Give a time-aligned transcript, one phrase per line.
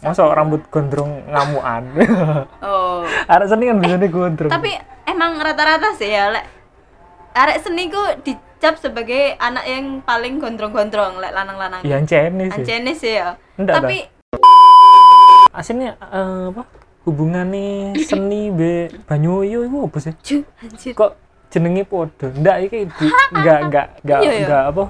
[0.00, 1.84] masa rambut gondrong ngamuan?
[2.64, 3.04] Oh.
[3.28, 4.52] Arek seni kan biasanya gondrong.
[4.52, 4.72] Tapi
[5.08, 6.44] emang rata-rata sih ya lek
[7.32, 11.80] arek seni ku dicap sebagai anak yang paling gondrong-gondrong lek lanang-lanang.
[11.84, 12.56] Iya ancene sih.
[12.60, 13.36] Anjene sih ya.
[13.56, 13.98] Enggak, tapi
[15.50, 16.62] aslinya eh, apa?
[17.08, 20.14] Hubungannya seni be Banyuyo itu apa sih?
[20.20, 20.92] Ju, anjir.
[20.94, 21.12] Kok
[21.50, 24.44] jenenge podo ndak iki di, enggak enggak enggak Iya, iya.
[24.46, 24.84] enggak apa?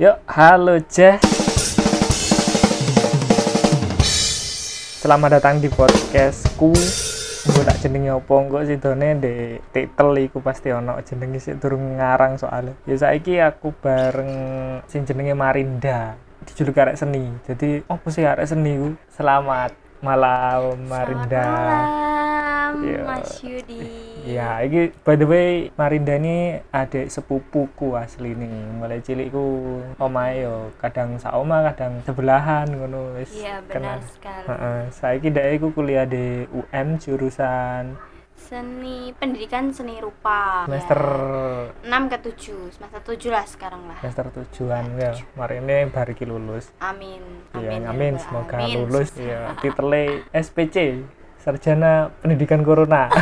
[0.00, 1.41] Yuk halo Jeh
[5.02, 6.70] selamat datang di podcastku.
[7.42, 12.38] Gue tak jenenge apa kok sidone di titel iku pasti ono jenenge sik durung ngarang
[12.38, 12.78] soalnya.
[12.86, 14.30] Ya saiki aku bareng
[14.86, 16.14] sing jenenge Marinda
[16.46, 17.34] dijuluk arek seni.
[17.42, 18.94] Jadi apa sih arek seni ku?
[19.10, 23.02] Selamat malam Marinda Selamat malam Iya.
[23.04, 23.80] Mas Yudi
[24.22, 28.54] Ya, ini by the way Marinda ini adik sepupuku asli nih.
[28.78, 33.34] Mulai cilikku omahe yo kadang saoma, kadang sebelahan ngono wis.
[33.34, 37.98] Iya benar sekali Heeh, saiki dhek iku kuliah di UM jurusan
[38.42, 41.00] Seni pendidikan seni rupa semester
[41.86, 41.94] ya.
[41.94, 45.12] 6 ke 7 semester 7 lah sekarang lah semester tujuan ya.
[45.34, 46.74] Mari ini baru lulus.
[46.78, 47.22] Amin
[47.54, 48.76] Iya, ya amin, semoga alamin.
[48.84, 49.14] lulus.
[49.22, 51.06] Iya, titelnya SPC,
[51.38, 53.06] Sarjana Pendidikan Corona.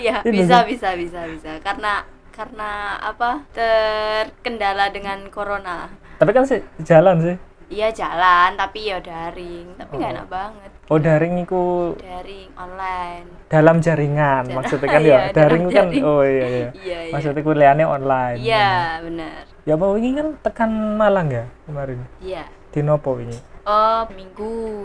[0.00, 3.44] Iya, bisa bisa bisa bisa karena karena apa?
[3.52, 5.92] terkendala dengan corona.
[6.16, 7.36] Tapi kan sih jalan sih.
[7.68, 10.16] Iya jalan tapi ya daring, tapi nggak Oh.
[10.16, 10.72] enak banget.
[10.90, 13.26] Oh, daring iku Daring online.
[13.46, 16.02] dalam jaringan Jar- maksudnya kan Iya, ya daring dalam itu kan jaring.
[16.04, 17.12] oh iya iya Iya, iya.
[17.14, 19.40] maksudnya kuliahnya online Iya, benar.
[19.62, 22.44] ya apa ini kan tekan Malang ya kemarin Iya.
[22.68, 24.82] di Nopo ini Oh, minggu.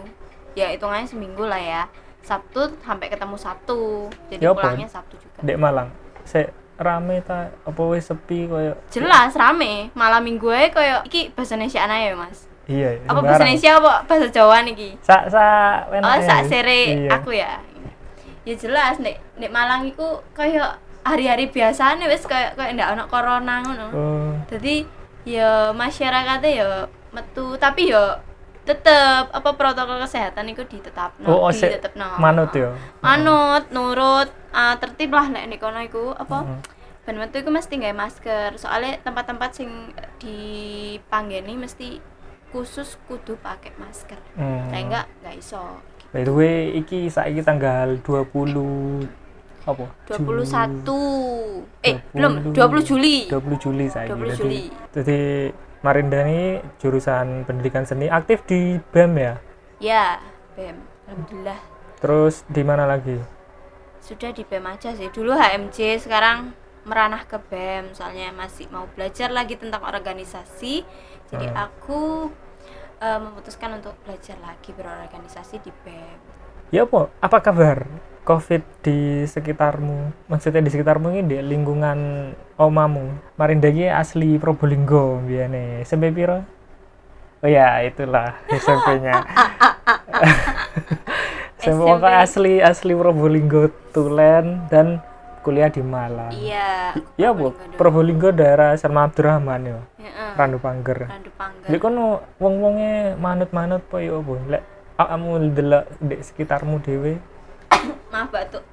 [0.54, 1.84] Ya hitungannya seminggu lah ya.
[2.22, 4.08] Sabtu sampai ketemu Sabtu.
[4.28, 4.62] Jadi Ya apa?
[4.62, 5.40] pulangnya Sabtu juga.
[5.42, 5.90] dek Malang
[6.22, 9.90] se rame ta apa wis sepi koyo Jelas rame.
[9.94, 12.46] Malam minggu aja kayak iki bahasa Indonesia ya, Mas.
[12.66, 14.90] Iya Apa bahasa Indonesia apa bahasa Jawa niki?
[15.00, 15.44] sa sa
[15.88, 17.10] Oh, sak sere Iya.
[17.12, 17.62] aku ya.
[18.42, 23.62] Ya jelas nek nek Malang iku kayak hari-hari biasane wis kayak kayak ndak ono corona
[23.62, 23.86] ngono.
[23.90, 24.86] oh Jadi
[25.24, 26.70] ya masyarakatnya ya
[27.10, 28.18] metu tapi ya
[28.62, 32.18] tetep apa protokol kesehatan itu ditetapno, oh, oh se ditetepno.
[32.18, 36.60] manut ya Manut, nurut, ah, tertib lah nek nek kono iku apa Heeh.
[37.06, 38.58] ben metu iku mesti nggawe masker.
[38.58, 39.70] Soalnya tempat-tempat sing
[40.18, 42.02] dipanggeni mesti
[42.56, 44.16] khusus kudu pakai masker.
[44.40, 44.72] Hmm.
[44.72, 45.64] Nah enggak enggak iso.
[46.16, 49.04] by the way iki saiki tanggal 20
[49.68, 50.88] apa 21
[51.84, 52.16] eh 20.
[52.16, 54.62] belum 20 Juli 20 Juli saiki 20 Jadi- Juli.
[54.96, 55.20] jadi
[55.84, 56.42] Marinda ini
[56.80, 59.34] jurusan pendidikan seni aktif di BEM ya
[59.84, 60.06] ya
[60.56, 60.78] BEM
[61.12, 61.60] alhamdulillah
[62.00, 63.20] terus di mana lagi
[64.00, 69.34] sudah di BEM aja sih dulu HMJ sekarang meranah ke BEM soalnya masih mau belajar
[69.34, 70.86] lagi tentang organisasi.
[71.34, 71.58] Jadi Hmm.
[71.58, 72.30] aku
[72.96, 76.20] eh, memutuskan untuk belajar lagi berorganisasi di BEM.
[76.72, 77.12] Ya apa?
[77.20, 77.86] Apa kabar
[78.24, 80.16] covid di sekitarmu?
[80.32, 83.20] Maksudnya di sekitarmu ini di lingkungan omamu.
[83.36, 86.42] Marinda ini asli Probolinggo biane SMP piro?
[87.44, 89.22] Oh ya itulah SMP-nya
[91.62, 92.08] SMP SMP.
[92.10, 94.66] asli asli Probolinggo Tulen.
[94.72, 95.04] Dan
[95.46, 100.32] kuliah di Malang iya ya bu Probolinggo daerah Salma Abdurrahman ya Heeh.
[100.34, 104.34] Randu Pangger Randu Pangger Lek kono wong-wonge manut-manut apa ya apa?
[104.50, 104.64] Lek
[104.96, 107.22] awakmu delok di sekitarmu dhewe.
[108.12, 108.64] maaf batuk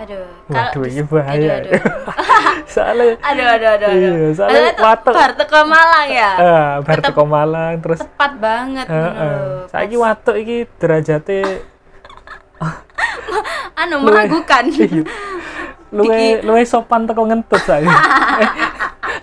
[0.00, 1.60] aduh kalau ini bahaya.
[1.60, 1.82] aduh, aduh.
[2.72, 5.12] Soalnya aduh aduh aduh aduh Iya, soalnya watuk.
[5.12, 9.12] bar teko Malang ya ah bar Tetep- teko Malang terus tepat banget heeh.
[9.12, 9.68] lho.
[9.68, 11.40] Saiki watuk iki derajate
[13.80, 15.02] anu meragukan iya.
[15.90, 17.90] Luwe luwe sopan teko ngentut saiki.
[18.40, 18.48] Eh,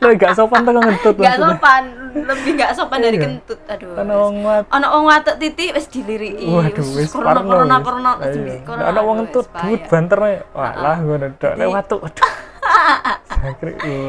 [0.04, 1.84] luwe gak sopan teko ngentut gak sopan
[2.14, 3.24] lebih gak sopan dari Iya.
[3.24, 3.96] kentut aduh.
[3.96, 8.62] Ana wong ono wong watuk titik wis diliriki Waduh, wis corona corona corona Iya.
[8.68, 10.20] Ana wong ngentut duit banter
[10.52, 11.56] walah ngono tok.
[11.56, 12.02] Lek Jadi- watuk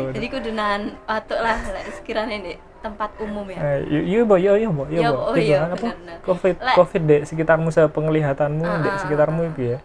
[0.09, 3.59] jadi kudunan watuk lah lek sekiranya di tempat umum ya.
[3.59, 6.19] Eh, iya iya bo iya iya bo iya Iya, oh Iya, iya, apa bener-bener.
[6.23, 9.79] covid covid dek sekitarmu sepenglihatanmu Ah, dek ah, sekitarmu itu ya.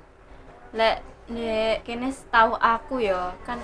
[0.74, 0.98] lek
[1.34, 3.58] nek kene setahu aku ya kan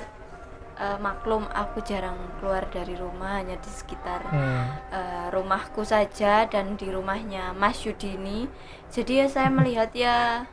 [0.79, 4.63] eh, maklum aku jarang keluar dari rumah hanya di sekitar hmm.
[4.91, 8.49] eh, rumahku saja dan di rumahnya Mas Yudi ini
[8.89, 10.49] jadi ya saya melihat ya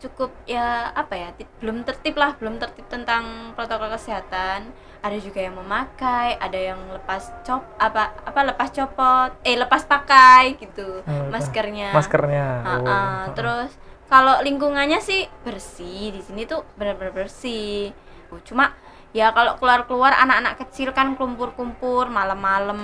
[0.00, 1.28] cukup ya apa ya
[1.60, 4.72] belum tertib lah belum tertib tentang protokol kesehatan
[5.04, 10.56] ada juga yang memakai ada yang lepas cop apa apa lepas copot eh lepas pakai
[10.56, 12.88] gitu Hmm, maskernya maskernya Ah, oh.
[12.88, 13.20] ah.
[13.36, 13.76] terus
[14.10, 17.94] kalau lingkungannya sih bersih di sini tuh benar-benar bersih.
[18.28, 18.74] Oh, cuma
[19.10, 22.78] ya kalau keluar-keluar anak-anak kecil kan kumpur-kumpur malam-malam.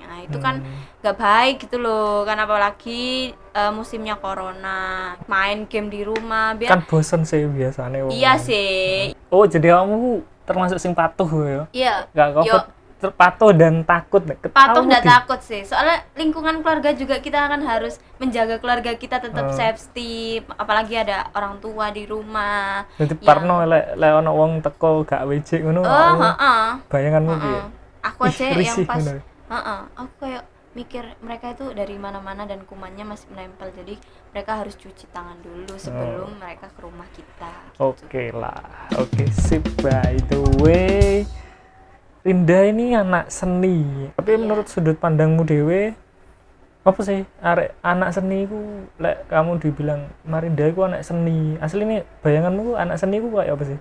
[0.00, 1.00] Nah itu kan Hmm.
[1.00, 2.24] nggak baik gitu loh.
[2.24, 8.40] Kan apalagi eh, musimnya corona main game di rumah biar kan bosen sih biasanya iya
[8.40, 9.12] sih.
[9.28, 11.62] Oh jadi kamu termasuk sing patuh ya?
[11.72, 11.94] Iya.
[12.16, 12.56] Gak kau Yo.
[12.56, 12.68] ter-
[13.08, 17.60] patuh dan takut nek patuh nggak di- takut sih soalnya lingkungan keluarga juga kita akan
[17.62, 19.56] harus menjaga keluarga kita tetap Hmm.
[19.56, 20.12] safety
[20.52, 25.24] apalagi ada orang tua di rumah Jadi Yang- parno lek lek ono wong teko gak
[25.24, 25.80] wejik ngono.
[25.80, 27.50] oh kamu heeh Bayanganmu piye?
[27.50, 27.64] heeh.
[28.02, 29.18] aku aja Ih, yang pas ngono.
[29.48, 33.92] heeh, aku kayak mikir mereka itu dari mana-mana dan kumannya masih menempel jadi
[34.32, 37.92] mereka harus cuci tangan dulu sebelum mereka ke rumah kita Oh.
[37.92, 38.88] Oke lah.
[38.94, 41.28] Oke, sip by the way.
[42.22, 43.82] Rinda ini anak seni.
[44.14, 44.38] Tapi Iya.
[44.38, 45.98] menurut sudut pandangmu dewe
[46.82, 48.58] apa sih arek anak seni ku
[48.98, 51.58] lek kamu dibilang Marinda ku anak seni.
[51.58, 53.78] Asli ini bayanganmu ku anak seni ku kayak apa sih?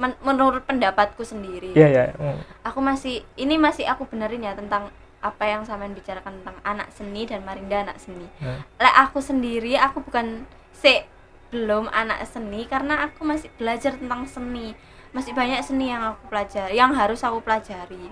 [0.00, 2.04] Men- menurut pendapatku sendiri Iya ya.
[2.16, 2.64] mm.
[2.64, 4.88] aku masih ini masih aku benerin ya tentang
[5.20, 8.24] apa yang sampean bicarakan tentang anak seni dan Marinda anak seni.
[8.40, 8.64] Nah.
[8.80, 11.04] Lek aku sendiri aku bukan se
[11.52, 14.72] belum anak seni karena aku masih belajar tentang seni.
[15.10, 18.10] Masih banyak seni yang aku pelajari, yang harus aku pelajari.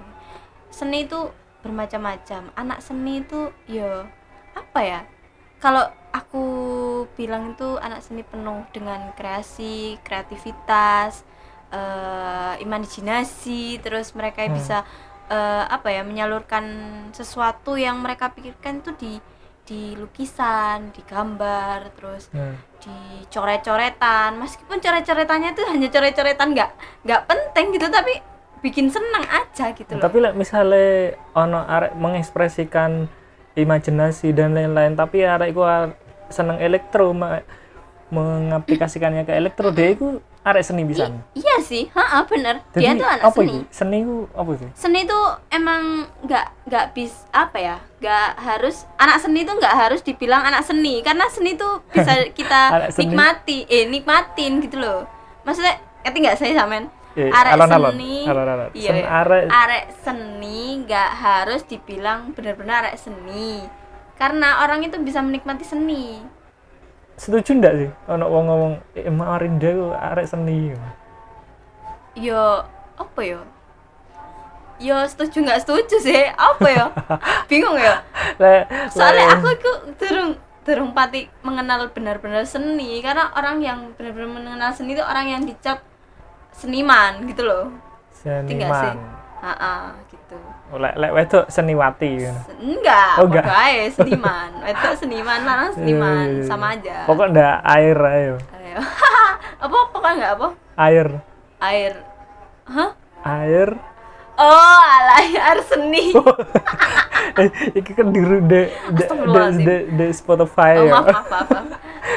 [0.71, 1.31] Seni itu
[1.63, 2.51] bermacam-macam.
[2.59, 4.07] Anak seni itu yo
[4.55, 5.01] apa ya?
[5.59, 6.45] Kalau aku
[7.19, 11.23] bilang itu anak seni penuh dengan kreasi, kreativitas,
[11.71, 14.55] eh imajinasi, terus mereka Hmm.
[14.55, 14.83] bisa
[15.29, 16.65] eh, apa ya menyalurkan
[17.13, 19.13] sesuatu yang mereka pikirkan itu di
[19.69, 22.57] di lukisan, di gambar, terus Nah.
[22.83, 24.39] Di coret-coretan.
[24.39, 26.71] Meskipun coret-coretannya itu hanya coret-coretan nggak
[27.05, 28.23] nggak penting gitu, tapi
[28.59, 30.03] bikin senang aja gitu loh.
[30.03, 33.07] Tapi lek misalnya ono arek mengekspresikan
[33.55, 35.95] imajinasi dan lain-lain, tapi arek ar-
[36.29, 37.17] seneng elektro
[38.09, 41.11] mengaplikasikannya ke elektro, dia iku arek seni bisa.
[41.35, 42.63] iya sih, ha bener.
[42.73, 43.51] Dia tuh anak apa seni.
[43.51, 43.59] iki?
[43.69, 44.69] Seni ku apa sih?
[44.73, 45.83] Seni itu emang
[46.23, 47.77] nggak nggak bis apa ya?
[47.99, 52.93] nggak harus anak seni itu nggak harus dibilang anak seni karena seni itu bisa kita
[52.95, 55.03] nikmati, eh nikmatin gitu loh.
[55.43, 56.87] Maksudnya, ngerti nggak saya samen?
[57.19, 58.71] Eh, arek seni, alon-alon.
[58.79, 59.09] iya, Sen- iya.
[59.11, 63.67] arek- arek seni nggak harus dibilang benar-benar arek seni
[64.15, 66.23] karena orang itu bisa menikmati seni
[67.29, 67.91] Setuju ndak sih?
[68.09, 70.73] Ono wong ngomong, eh, Marinda ku arek seni.
[72.17, 72.65] yo
[72.97, 73.45] apa yo?
[74.81, 76.25] Yo setuju nggak setuju sih?
[76.33, 76.87] Apa yo?
[77.53, 78.01] Bingung ya
[78.89, 79.71] soalnya aku itu
[80.01, 82.97] durung durung pati mengenal benar-benar seni.
[83.05, 85.85] Karena orang yang benar-benar mengenal seni itu orang yang dicap
[86.57, 87.69] seniman gitu loh.
[88.17, 88.33] Sih?
[88.33, 88.97] Seniman.
[90.08, 90.08] Gitu
[90.71, 92.13] Lek lek wedok seniwati.
[92.21, 93.45] Se- enggak Oh, enggak.
[93.47, 96.45] ae seniman itu seniman lanang seniman iya.
[96.45, 98.35] sama aja Pokok ndak air ayo.
[98.53, 98.79] Ayo.
[99.65, 100.49] apa pokoknya enggak apa
[100.79, 101.09] Air.
[101.59, 101.93] air
[102.65, 102.91] hah
[103.25, 103.69] Air.
[104.37, 105.19] oh alah
[105.49, 106.15] air seni
[107.35, 108.61] eh, iki kan di de de de,
[108.95, 109.65] Astagfirullahaladzim.
[109.65, 110.93] de, de Spotify oh ya.
[110.95, 111.67] maaf maaf maaf,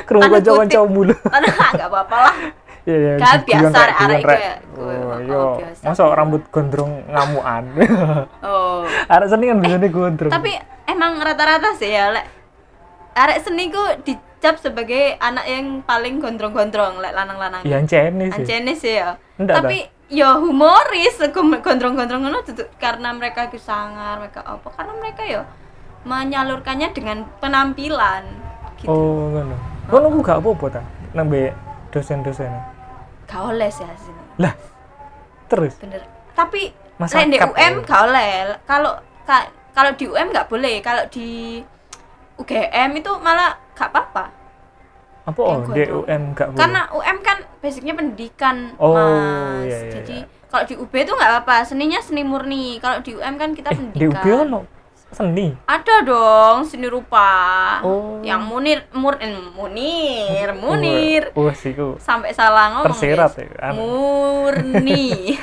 [0.05, 0.91] kanca-kanca kutip.
[0.91, 1.15] mulu.
[1.17, 2.35] Enggak apa-apa lah
[2.81, 3.13] Iya, iya.
[3.21, 4.39] Kan biasa rek, arek rek.
[4.41, 4.55] ya.
[4.73, 5.41] Oh, Oh, yo.
[5.61, 5.81] biasa.
[5.85, 7.63] Masa rambut gondrong ngamuan.
[8.47, 10.31] oh Arek seni kan biasanya gondrong.
[10.33, 10.51] tapi
[10.89, 12.25] emang rata-rata sih ya lek
[13.13, 18.41] arek seni ku dicap sebagai anak yang paling gondrong-gondrong lek lanang-lanang ya ancene sih.
[18.41, 19.13] Ancene sih ya.
[19.37, 19.77] Ndak, Tapi
[20.09, 22.41] ya humoris gondrong-gondrong ngono
[22.81, 24.67] karena mereka sangar, mereka apa?
[24.73, 25.41] Karena mereka ya
[26.01, 28.25] menyalurkannya dengan penampilan
[28.81, 28.89] gitu.
[28.89, 29.55] Oh, ngono.
[29.91, 30.81] Ngono ku gak apa-apa ta?
[31.13, 31.53] Nembe
[31.93, 32.70] dosen-dosen.
[33.31, 34.21] Gak oleh sih sini.
[34.37, 34.53] Lah.
[35.47, 36.03] Terus Bener.
[36.35, 38.31] Tapi Masa lain di UM gak oleh.
[38.67, 41.59] Kalau ka- kalau di UM nggak boleh, kalau di
[42.35, 44.25] UGM itu malah gak apa-apa.
[45.21, 45.77] apa oh, gondrong.
[45.77, 46.59] DUM gak boleh?
[46.59, 49.63] Karena UM kan basicnya pendidikan, Oh, Mas.
[49.63, 50.49] iya, iya, Jadi iya.
[50.49, 52.81] kalau di UB itu nggak apa-apa, seninya seni murni.
[52.81, 54.17] Kalau di UM kan kita eh, pendidikan.
[54.17, 54.59] DUB ono
[55.11, 55.53] seni.
[55.67, 57.29] Ada dong seni rupa.
[57.83, 58.19] Oh.
[58.23, 61.23] Yang munir mur eh, munir, munir.
[61.55, 61.99] Sih ku.
[61.99, 62.95] Sampai salah ngomong.
[62.95, 63.75] Tersirat ya, anu.
[63.83, 65.35] Murni.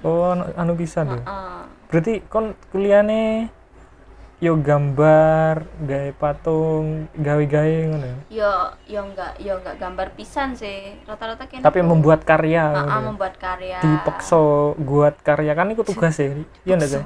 [0.00, 1.20] Oh, anu, anu pisan ya.
[1.20, 1.60] Heeh.
[1.92, 3.52] Berarti kon kuliahnya
[4.40, 8.08] yo gambar, gawe patung, gawe-gawe ngono.
[8.08, 8.16] ya?
[8.32, 8.52] yo
[8.88, 10.96] yo enggak yo enggak gambar pisan sih.
[11.04, 12.72] Rata-rata kayaknya Tapi membuat karya.
[12.72, 13.00] Ngono ya.
[13.04, 13.78] membuat karya.
[13.84, 14.40] Dipaksa
[14.80, 16.32] buat karya kan itu tugas ya.
[16.64, 17.04] Iya enggak sih?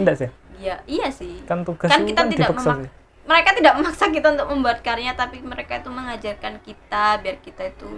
[0.00, 0.28] Enggak sih?
[0.60, 1.40] Iya, iya sih.
[1.42, 2.90] Kan tugas kan itu kita kan tidak dipaksa memak- sih.
[3.22, 7.88] mereka tidak memaksa kita untuk membuat karya tapi mereka itu mengajarkan kita biar kita itu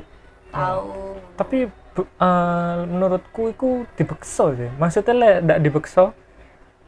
[0.49, 1.59] tahu Tapi
[1.93, 4.71] bu- eh, menurutku itu dipaksa sih.
[4.73, 6.03] Maksudnya lek ndak dipaksa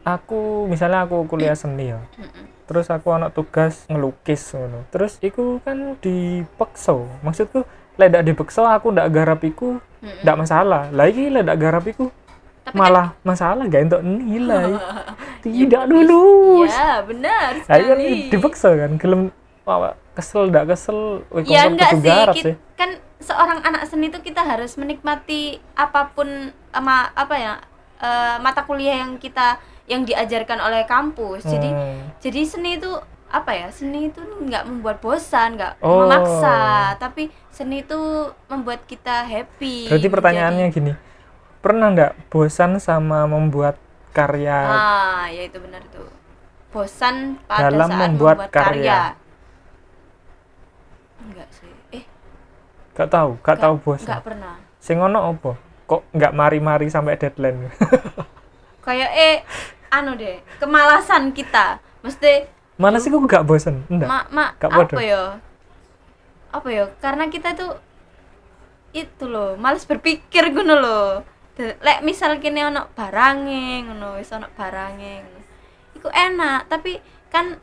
[0.03, 1.99] aku misalnya aku kuliah seni ya.
[2.65, 7.61] Terus aku anak tugas ngelukis ngono terus iku kan dipaksa maksudku
[7.95, 10.21] lek ndak dipaksa aku ndak garap iku Mm-mm.
[10.21, 12.09] ndak masalah lagi lek ndak garap iku
[12.65, 14.73] Tapi malah masalah gak untuk nilai
[15.45, 15.93] Ya, tidak bisa.
[15.93, 19.21] lulus ya benar Nah, kan sekali dipaksa kan gelem
[20.11, 24.41] kesel ndak kesel Wih, ya enggak sih, garap kit- kan seorang anak seni itu kita
[24.41, 26.27] harus menikmati apa pun
[26.69, 27.53] sama apa ya
[27.97, 32.09] eh, mata kuliah yang kita yang diajarkan oleh kampus jadi Hmm.
[32.17, 32.89] jadi seni itu
[33.27, 36.05] apa ya seni itu nggak membuat bosan nggak Oh.
[36.05, 36.57] memaksa
[36.95, 37.97] tapi seni itu
[38.45, 40.93] membuat kita happy berarti pertanyaannya gini
[41.65, 43.81] pernah ndak bosan sama membuat
[44.13, 45.97] karya ah ya itu benar itu.
[46.69, 48.69] Bosan pada Dalam saat membuat membuat, karya.
[48.69, 49.01] karya.
[51.25, 51.71] enggak sih.
[51.91, 52.03] Eh.
[52.93, 54.05] Gak tahu gak tahu bosan.
[54.05, 54.55] enggak pernah.
[54.77, 55.51] Sing ono apa?
[55.85, 57.73] Kok nggak mari-mari sampai deadline?
[58.85, 59.35] Kayak eh
[59.89, 61.81] anu deh kemalasan kita.
[62.05, 62.45] Mesti
[62.77, 64.95] mana sih kok gak bosan enggak mak Gak apa podo.
[65.01, 65.41] ya?
[66.53, 66.85] Apa ya?
[67.01, 67.73] Karena kita tuh
[68.93, 71.07] itu loh males berpikir ngono loh
[71.57, 75.23] lek misal kini ono barange ngono wis ono barange
[75.95, 76.99] iku enak tapi
[77.31, 77.55] kan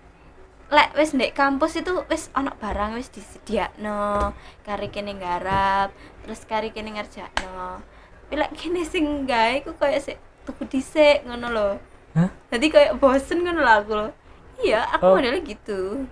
[0.73, 4.33] lek wis ndek kampus itu wis ono barang wis disediakno
[4.65, 5.93] kari kene garap
[6.25, 7.85] terus kari kene ngerjakno.
[8.25, 10.17] Tapi lek kene sing gawe iku koyo sik
[10.49, 11.75] tuku dhisik ngono loh
[12.17, 12.33] Hah?
[12.49, 14.11] jadi kayak bosen ngono lah aku loh
[14.59, 15.15] iya aku Oh.
[15.15, 16.09] modelnya gitu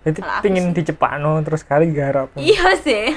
[0.00, 3.12] jadi aku pingin sih- dicepakno terus kali garap iya sih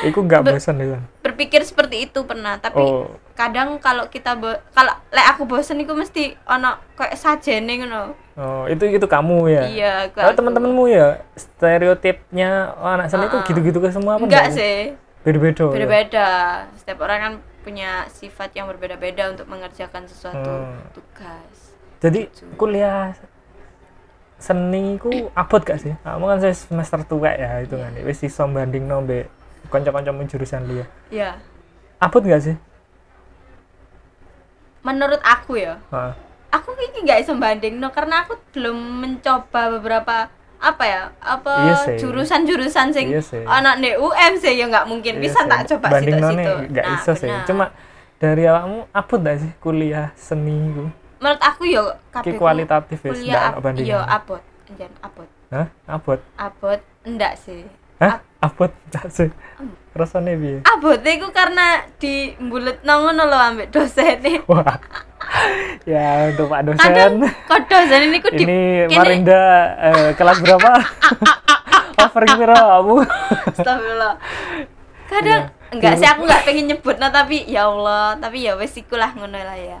[0.00, 4.34] Iku gak Ber- bosan deh berpikir seperti itu pernah tapi oh kadang kalau kita
[4.68, 9.62] kalau lek aku bosen itu mesti ono kayak sajene ngono oh itu itu kamu ya
[9.64, 13.46] iya Kalau teman-temanmu ya stereotipnya oh, anak seni itu Ah, ah.
[13.46, 14.56] gitu-gitu ke semua apa enggak enggak?
[14.56, 14.78] sih
[15.20, 15.60] Beda-beda.
[15.60, 15.72] ya?
[15.72, 16.28] beda-beda
[16.74, 20.78] setiap orang kan punya sifat yang berbeda-beda untuk mengerjakan sesuatu Hmm.
[20.90, 22.46] tugas Jadi Gitu.
[22.54, 23.10] kuliah
[24.38, 25.92] seni ku abot gak sih?
[26.00, 27.90] Kamu kan saya semester tua ya itu kan.
[28.02, 29.26] Wis iso bandingno mbek
[29.68, 30.86] kanca-kancamu jurusan liya.
[31.10, 31.30] ya
[31.98, 32.56] Abot gak sih?
[34.78, 36.12] menurut aku ya Heeh.
[36.48, 41.76] aku ini nggak bisa banding no karena aku belum mencoba beberapa apa ya apa Iya
[42.00, 46.52] jurusan-jurusan sing Iya anak di UM sih ya nggak mungkin bisa tak coba bandingno situ-situ
[46.72, 47.30] gak Nah, iso sih.
[47.44, 47.70] Cuma
[48.18, 50.90] dari awakmu abot gak sih kuliah seni ku?
[51.18, 53.86] Menurut aku ya Ki kabeh ku kualitatif wis kuliah ndak bandingan.
[53.86, 55.66] iya abot anjan abot Hah?
[55.86, 56.20] Abot.
[56.36, 57.64] abot enggak sih
[57.98, 58.22] Hah?
[58.38, 59.26] Abot gak sih?
[59.90, 60.58] Rasane piye?
[60.62, 64.78] abot itu karena di bulet ngono lho ambek dosen Wah.
[65.82, 67.34] ya untuk Pak kadang dosen.
[67.44, 69.42] kok dosen ini ku di Ini Marinda
[69.76, 70.70] eh, kelas berapa?
[71.98, 72.96] Offering piro kamu?
[73.50, 74.14] Astagfirullah.
[75.08, 75.74] Kadang Iya.
[75.74, 79.10] enggak sih aku enggak pengen nyebut nah tapi ya Allah, tapi ya wis iku lah
[79.12, 79.80] ngono lah ya.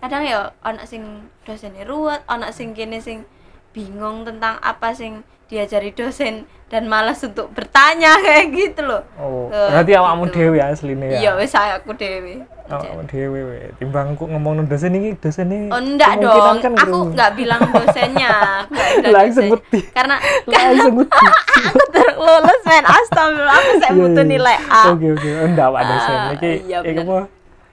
[0.00, 1.04] Kadang ya ana sing
[1.44, 3.28] dosennya ruwet, ana sing kene sing
[3.70, 9.02] bingung tentang apa sing diajari dosen dan malas untuk bertanya kayak gitu loh.
[9.18, 10.34] Oh, Tuh, berarti awakmu gitu.
[10.38, 11.18] dhewe asline ya.
[11.20, 12.46] Iya saya aku dewe.
[12.70, 13.58] Awakmu dhewe we.
[13.76, 15.68] Timbang ku ngomong dosen iki dosen iki.
[15.68, 16.98] Oh enggak dong, kan aku gitu.
[17.12, 18.30] enggak bilang dosennya,
[18.70, 19.80] aku Langsung ngerti.
[19.90, 20.16] Karena
[20.46, 21.26] Langsung ngerti.
[21.66, 24.82] aku terlulus men astagfirullah, aku saya Iya, butuh nilai A.
[24.94, 26.14] Oke oke, Oh, enggak Pak dosen.
[26.14, 27.18] Ah, Iki iya, apa?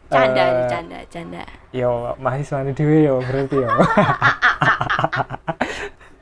[0.07, 1.43] Canda, Eh, canda, canda.
[1.75, 3.69] Yo, mahasiswa dhewe yo berarti yo.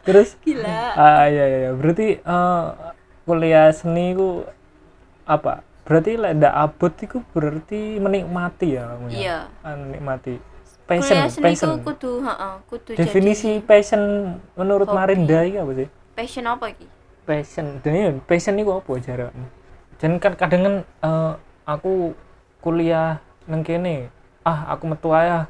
[0.05, 0.77] Terus Gila.
[0.93, 1.71] Ah iya iya iya.
[1.73, 2.63] berarti eh,
[3.25, 4.45] kuliah seni ku
[5.25, 5.65] apa?
[5.85, 9.13] Berarti lek ndak abot iku berarti menikmati ya kamu ya?
[9.13, 9.37] Iya.
[9.61, 10.35] Ah, menikmati.
[10.85, 11.69] Passion, Kuliah seni passion.
[11.81, 14.01] ku kudu, heeh, kudu Definisi jadi passion
[14.53, 14.97] menurut hobi.
[14.97, 15.87] Marinda iki apa sih?
[16.13, 16.85] passion apa iki?
[17.25, 17.65] Passion.
[17.81, 19.45] Dan ya, passion iku apa jarakmu?
[19.97, 21.31] Jan kan kadang kan eh,
[21.65, 22.13] aku
[22.61, 24.09] kuliah nang kene,
[24.41, 25.45] ah aku metu ae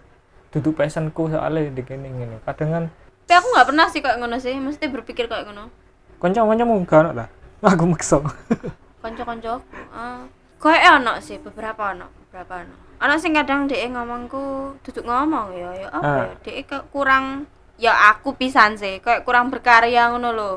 [0.52, 2.38] duduk passionku soalnya di kene ngene.
[2.44, 2.84] Kadang kan
[3.25, 5.68] Tapi aku nggak pernah sih kayak ngono sih, mesti berpikir kayak ngono.
[6.16, 7.28] kanca-kancamu gak ono lah.
[7.66, 8.22] Aku maksa.
[9.04, 10.24] Kanca-kanca aku, ah,
[10.58, 12.75] kayak ono sih beberapa ono, beberapa ono.
[12.96, 14.44] Ono sing kadang dhek ngomongku
[14.80, 16.18] duduk ngomong ya, ya apa Ah.
[16.24, 16.36] ya?
[16.42, 20.52] Kayak kurang ya aku pisan sih, kayak kurang berkarya ngono lho.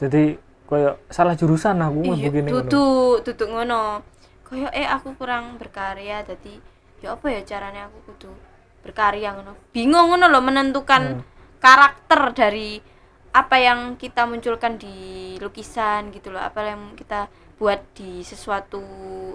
[0.00, 0.34] Jadi
[0.66, 4.00] koyo salah jurusan aku mau Iya, begini duduk, duduk ngono.
[4.50, 6.58] Kayak eh aku kurang berkarya jadi
[7.00, 8.30] ya apa ya caranya aku kudu
[8.82, 9.54] berkarya ngono.
[9.70, 11.24] Bingung ngono loh menentukan Hmm.
[11.62, 12.82] karakter dari
[13.30, 17.30] apa yang kita munculkan di lukisan gitu loh, apa yang kita
[17.62, 18.82] buat di sesuatu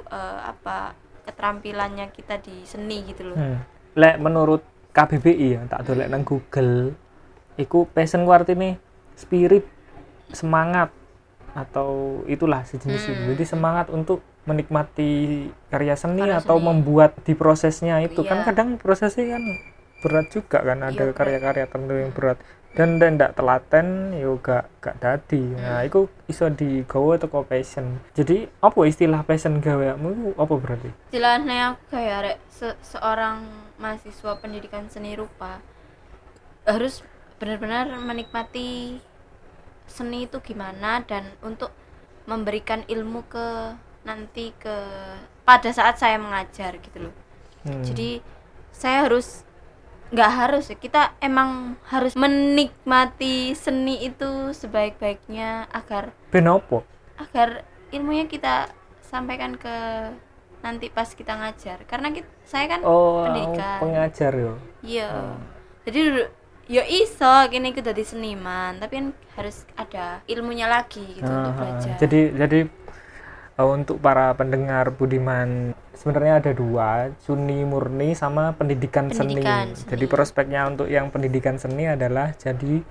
[0.04, 0.92] eh, apa
[1.24, 3.38] keterampilannya kita di seni gitu loh.
[3.40, 3.64] Hmm.
[3.96, 6.92] Lek menurut KBBI ya tak dolek nang Google
[7.56, 8.76] iku passion ku artine
[9.16, 9.64] spirit
[10.36, 10.92] semangat
[11.56, 13.16] atau itulah sejenis itu.
[13.16, 13.30] Hmm.
[13.32, 15.12] Jadi semangat untuk menikmati
[15.68, 16.66] karya seni Karya atau seni.
[16.66, 18.46] membuat di prosesnya itu kan Iya.
[18.46, 19.44] kadang prosesnya kan
[20.00, 21.18] berat juga kan ada Iya, berat.
[21.18, 22.38] karya-karya tertentu yang berat
[22.72, 28.52] dan dan ndak telaten yo gak gak dadi nah iku iso digawa teko passion jadi
[28.60, 35.16] apa istilah passion gaweanmu iku apa berarti istilahnya aku kayak se- seorang mahasiswa pendidikan seni
[35.16, 35.64] rupa
[36.66, 37.00] harus
[37.36, 39.00] benar-benar menikmati
[39.88, 41.72] seni itu gimana dan untuk
[42.25, 43.72] memberikan ilmu ke
[44.06, 44.78] nanti ke
[45.44, 47.16] pada saat saya mengajar gitu loh.
[47.66, 47.82] Hmm.
[47.82, 48.22] jadi
[48.70, 49.42] saya harus
[50.14, 56.86] nggak harus ya, kita emang harus menikmati seni itu sebaik-baiknya agar ben opo?
[57.18, 58.70] agar ilmunya kita
[59.02, 59.76] sampaikan ke
[60.66, 61.86] nanti pas kita ngajar.
[61.86, 63.80] Karena kita, saya kan oh pendidikan.
[63.82, 64.54] pengajar yo.
[64.82, 65.10] Iya.
[65.14, 65.38] Oh.
[65.86, 66.02] jadi
[66.66, 69.08] ya iso kini kita jadi seniman tapi kan
[69.38, 71.96] harus ada ilmunya lagi gitu untuk Ah, belajar.
[72.02, 72.85] Jadi jadi uh,
[73.64, 79.80] untuk para pendengar Budiman sebenarnya ada dua seni murni sama pendidikan, Pendidikan seni.
[79.80, 79.90] seni.
[79.96, 82.84] jadi prospeknya untuk yang pendidikan seni adalah jadi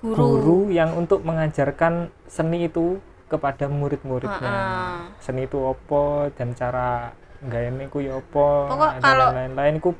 [0.00, 2.96] guru, guru yang untuk mengajarkan seni itu
[3.28, 5.20] kepada murid-muridnya Heeh.
[5.20, 7.12] seni itu opo dan cara
[7.44, 9.92] gaya ku ya opo Pokok dan lain-lain ku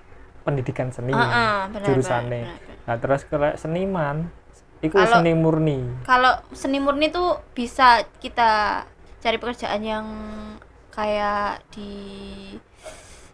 [0.49, 1.13] pendidikan seni
[1.85, 2.89] jurusannya benar.
[2.89, 4.31] nah terus kalau seniman
[4.81, 8.85] itu seni murni kalau seni murni tuh bisa kita
[9.27, 10.07] cari pekerjaan yang
[10.95, 11.91] kayak di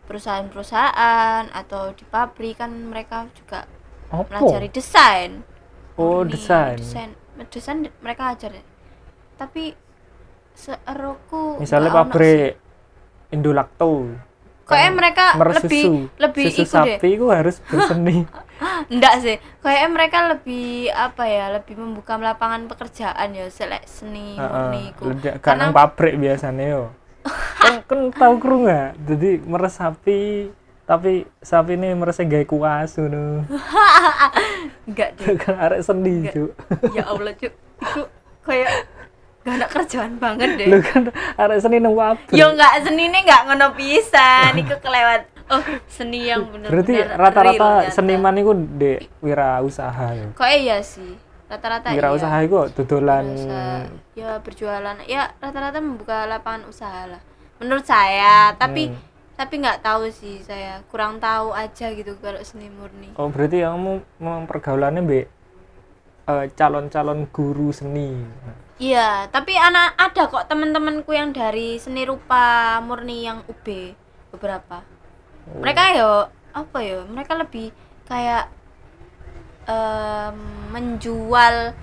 [0.09, 3.69] perusahaan-perusahaan atau di pabrik kan mereka juga
[4.09, 5.45] pelajari desain.
[6.01, 6.77] Oh Murni, desain.
[6.81, 7.11] desain.
[7.53, 8.57] Desain de- mereka ajar.
[9.37, 9.77] Tapi
[10.53, 12.57] seeroku misalnya pabrik
[13.29, 14.17] Indolacto sih.
[14.69, 15.85] kayaknya mereka lebih
[16.21, 16.97] lebih susu deh.
[16.97, 18.29] sapi itu harus berseni
[18.93, 19.37] enggak sih.
[19.61, 25.11] Kayaknya mereka lebih apa ya lebih membuka lapangan pekerjaan ya selek seni murni iku.
[25.11, 26.85] Ledak karena pabrik biasanya yo.
[27.63, 28.99] Kan, kan tahu kru nggak?
[29.07, 30.51] Jadi meres sapi
[30.83, 33.47] tapi sapi ini meresnya gaya kuas ngono.
[34.83, 36.35] Enggak deh kan arek seni Nggak.
[36.35, 36.51] cuk.
[36.93, 37.55] Ya Allah cuk.
[37.55, 38.03] Itu
[38.43, 38.71] kayak
[39.43, 40.67] gak ada kerjaan banget deh.
[40.69, 41.03] lu kan
[41.39, 42.35] arek seni nang pabrik.
[42.35, 44.53] Yo enggak seni ini enggak ngono pisan.
[44.67, 47.93] Iku kelewat oh seni yang bener-bener berarti rata-rata nyata.
[47.93, 50.29] seniman itu di wirausaha ya?
[50.33, 51.13] Kok iya sih?
[51.47, 53.25] Rata-rata wirausaha iya itu dodolan
[54.17, 54.97] ya berjualan.
[55.05, 57.21] Ya rata-rata membuka lapangan usaha lah.
[57.61, 58.99] Menurut saya tapi Hmm.
[59.37, 60.81] tapi nggak tahu sih saya.
[60.89, 63.13] Kurang tahu aja gitu kalau seni murni.
[63.21, 65.21] Oh berarti kamu memang pergaulannya be
[66.23, 68.17] eh, calon-calon guru seni.
[68.81, 73.95] Iya tapi anak ada kok teman-temanku yang dari seni rupa murni yang UB
[74.33, 74.81] beberapa.
[75.53, 76.13] Mereka yo
[76.53, 77.73] apa ya mereka lebih
[78.05, 78.49] kayak
[79.65, 80.37] em,
[80.71, 81.75] menjual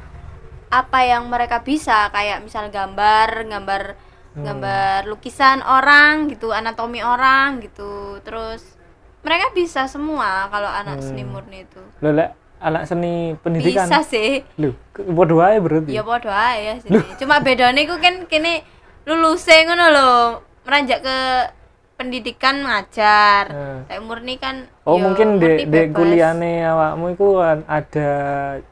[0.69, 2.09] apa yang mereka bisa.
[2.09, 3.83] Kayak misal gambar gambar
[4.29, 4.45] Hmm.
[4.45, 8.21] gambar lukisan orang gitu anatomi orang gitu.
[8.21, 8.61] Terus
[9.25, 11.33] mereka bisa semua kalau anak seni Hmm.
[11.33, 11.81] murni itu.
[11.99, 13.89] Lek anak seni pendidikan?
[13.89, 14.45] Bisa sih.
[14.61, 14.77] Lho,
[15.09, 15.89] bodoh aja berarti.
[15.89, 16.93] ya podo ae ya sih.
[17.17, 18.61] Cuma bedanya iku kan kini
[19.09, 20.11] lulusnya ngono lho
[20.61, 21.17] meranjak ke
[21.99, 23.79] pendidikan ngajar Hmm.
[23.85, 25.93] Kayak murni kan Oh, ya mungkin di di bebas.
[25.93, 28.09] kuliahnya awakmu kan ada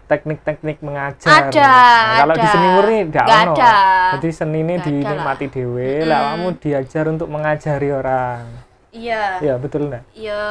[0.07, 1.51] teknik-teknik mengajar.
[1.51, 2.49] Ada, Nah, kalau di ada.
[2.49, 3.53] seni murni tidak ono.
[3.53, 3.75] ada.
[4.15, 6.07] Jadi seni ini dinikmati dhewe, Mm-mm.
[6.07, 8.43] lah awakmu diajar untuk mengajari orang.
[8.89, 10.07] iya Ya, betul enggak?
[10.15, 10.41] ya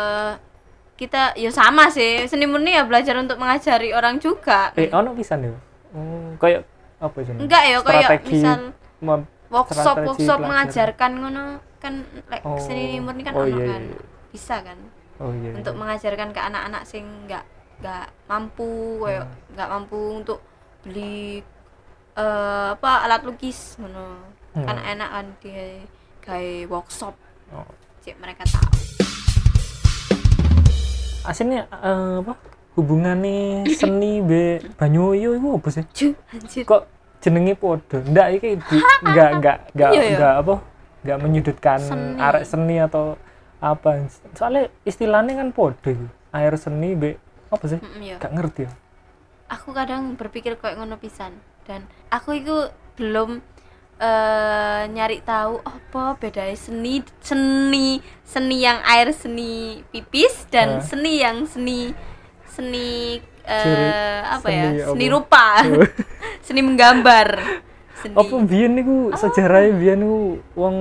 [0.94, 5.42] kita ya sama sih seni murni ya belajar untuk mengajari orang juga Eh, ono pisan
[5.42, 5.56] yo.
[5.90, 6.62] Hmm, kayak
[6.98, 7.32] apa sih?
[7.32, 8.60] enggak ya kayak misal
[9.48, 10.46] workshop workshop pelajaran.
[10.46, 11.44] mengajarkan ngono
[11.86, 11.94] kan
[12.26, 12.58] like, Oh.
[12.58, 13.98] seni murni kan Oh, ono iya, kan iya.
[14.28, 14.78] bisa kan
[15.16, 15.54] Oh iya.
[15.54, 17.44] untuk mengajarkan ke anak-anak sing nggak
[17.76, 18.70] nggak mampu
[19.00, 19.36] kayak Hmm.
[19.52, 20.38] nggak mampu untuk
[20.82, 21.40] beli
[22.14, 24.18] eh, apa alat lukis ngono
[24.56, 24.90] kan Hmm.
[24.90, 25.84] enak kan dia
[26.20, 27.14] kayak workshop
[27.48, 27.62] Oh.
[28.00, 28.66] cek mereka tahu
[31.22, 32.34] Aslinya eh, apa?
[32.74, 35.84] Hubungannya seni be Banyoyo itu apa sih?
[36.30, 36.86] Anjir kok
[37.18, 40.16] jenenge podo ndak iki di, nggak nggak nggak Iya, iya.
[40.16, 40.54] nggak apa
[41.06, 42.18] nggak menyudutkan Seni.
[42.18, 43.14] arek seni atau
[43.56, 44.04] apa.
[44.34, 45.94] Soalnya istilahnya kan podo
[46.30, 47.16] air seni be
[47.48, 47.78] apa sih?
[47.78, 48.16] Mm, iya.
[48.18, 48.72] nggak ngerti ya.
[49.46, 51.38] Aku kadang berpikir kayak ngono pisan.
[51.62, 52.56] Dan aku itu
[52.94, 53.38] belum
[53.96, 60.84] eh nyari tahu apa bedanya seni seni seni yang air seni pipis dan Eh.
[60.84, 61.96] seni yang seni
[62.44, 63.88] seni Ciri
[64.26, 64.62] apa ya?
[64.68, 65.14] seni seni apa?
[65.14, 65.46] rupa.
[66.46, 67.26] Seni menggambar
[67.96, 68.14] seni.
[68.14, 68.96] Apa biyen niku?
[69.12, 70.20] Sejarahnya biyen niku
[70.52, 70.76] wong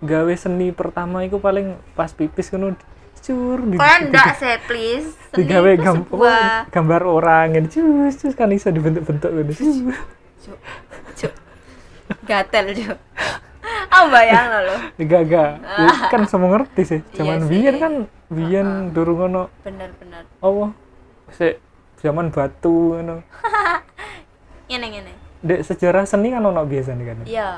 [0.00, 2.72] gawe seni pertama iku paling pas pipis ngono
[3.20, 5.12] cur di, Kalian enggak sih please.
[5.30, 9.84] Seni digawe itu gam- sebuah apa, gambar orang gitu cus cus kan bisa dibentuk-bentuk gitu
[10.40, 10.56] Cuk,
[11.14, 11.32] cuk.
[12.24, 12.98] gatel cuk.
[13.90, 15.50] Oh bayang lo Enggak, enggak.
[16.08, 17.00] kan semua ngerti sih.
[17.02, 17.48] Iya Cuman sih.
[17.50, 17.92] biyen kan
[18.26, 20.72] biyen durung ono bener-bener apa?
[21.28, 21.58] Sik
[21.98, 23.20] zaman batu ngono.
[24.70, 27.16] Ngene ngene dek sejarah seni kan ono biasa nih kan?
[27.24, 27.50] Iya.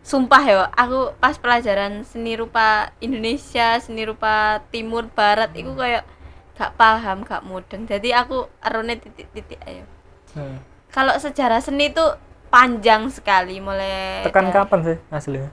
[0.00, 6.08] Sumpah ya aku pas pelajaran seni rupa Indonesia seni rupa timur barat itu kayak
[6.56, 7.84] gak paham gak mudeng.
[7.84, 9.84] Jadi aku arone titik-titik ayo.
[10.30, 10.62] Hmm.
[10.94, 12.06] kalau sejarah seni itu
[12.54, 15.50] panjang sekali mulai tekan dari kapan sih aslinya?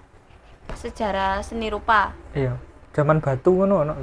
[0.77, 2.13] Sejarah seni rupa.
[2.37, 2.61] Iya
[2.97, 3.93] zaman batu ngono ono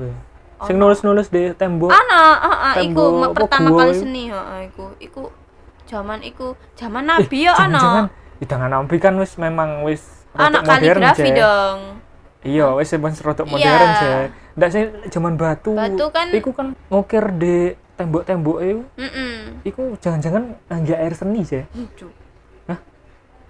[0.64, 1.90] sing nulis-nulis di tembok.
[1.90, 4.84] Ana heeh iku pertama gua kali seni heeh iku.
[5.02, 5.22] Iku
[5.94, 10.66] zaman iku zaman nabi ya jangan-jangan ana jangan nampi kan wis memang wis ana rodok
[10.66, 11.78] modern kaligrafi dong.
[12.42, 13.54] Iya wis wis rodok Iya.
[13.54, 14.10] modern sih
[14.54, 15.72] ndak sih zaman batu.
[15.72, 17.56] Batu kan- iku kan ngukir di
[17.94, 19.54] tembok-tembok itu Heeh.
[19.62, 22.10] iku jangan-jangan nggak air seni sih Lucu.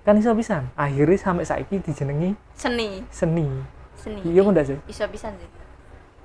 [0.04, 0.68] kan iso pisan?
[0.76, 3.48] Akhirnya sampai saiki dijenengi Seni, seni.
[3.96, 4.20] Seni.
[4.20, 5.48] iya ndak sih Iso pisan sih.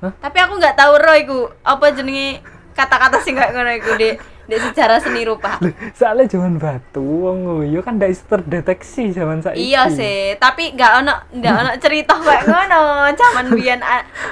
[0.04, 0.12] Hah?
[0.20, 1.40] Tapi aku nggak tahu ro iku.
[1.64, 2.44] Apa jenenge
[2.76, 5.62] kata-kata sing kayak ngono iku di di sejarah seni rupa.
[5.94, 10.92] soalnya zaman batu wong ngoyo kan ndak iso terdeteksi zaman saiki Iya sih, tapi nggak
[11.06, 12.82] ono nggak ono cerita kayak ngono.
[13.14, 13.80] Zaman biyen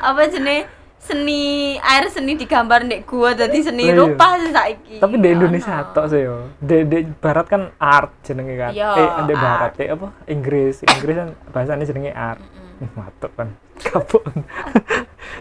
[0.01, 0.65] apa jenenge
[0.97, 1.43] seni
[1.79, 3.95] air seni digambar ndek gua dadi seni iya.
[3.95, 4.95] rupa sih saiki.
[4.99, 5.93] tapi di Indonesia ono.
[5.95, 9.39] tok sih yo di, di barat kan art jenenge kan Iya, eh di art.
[9.39, 12.91] barat eh apa Inggris Inggris kan bahasanya jenenge art Mm-mm.
[12.99, 13.55] matuk kan
[13.87, 14.23] kapok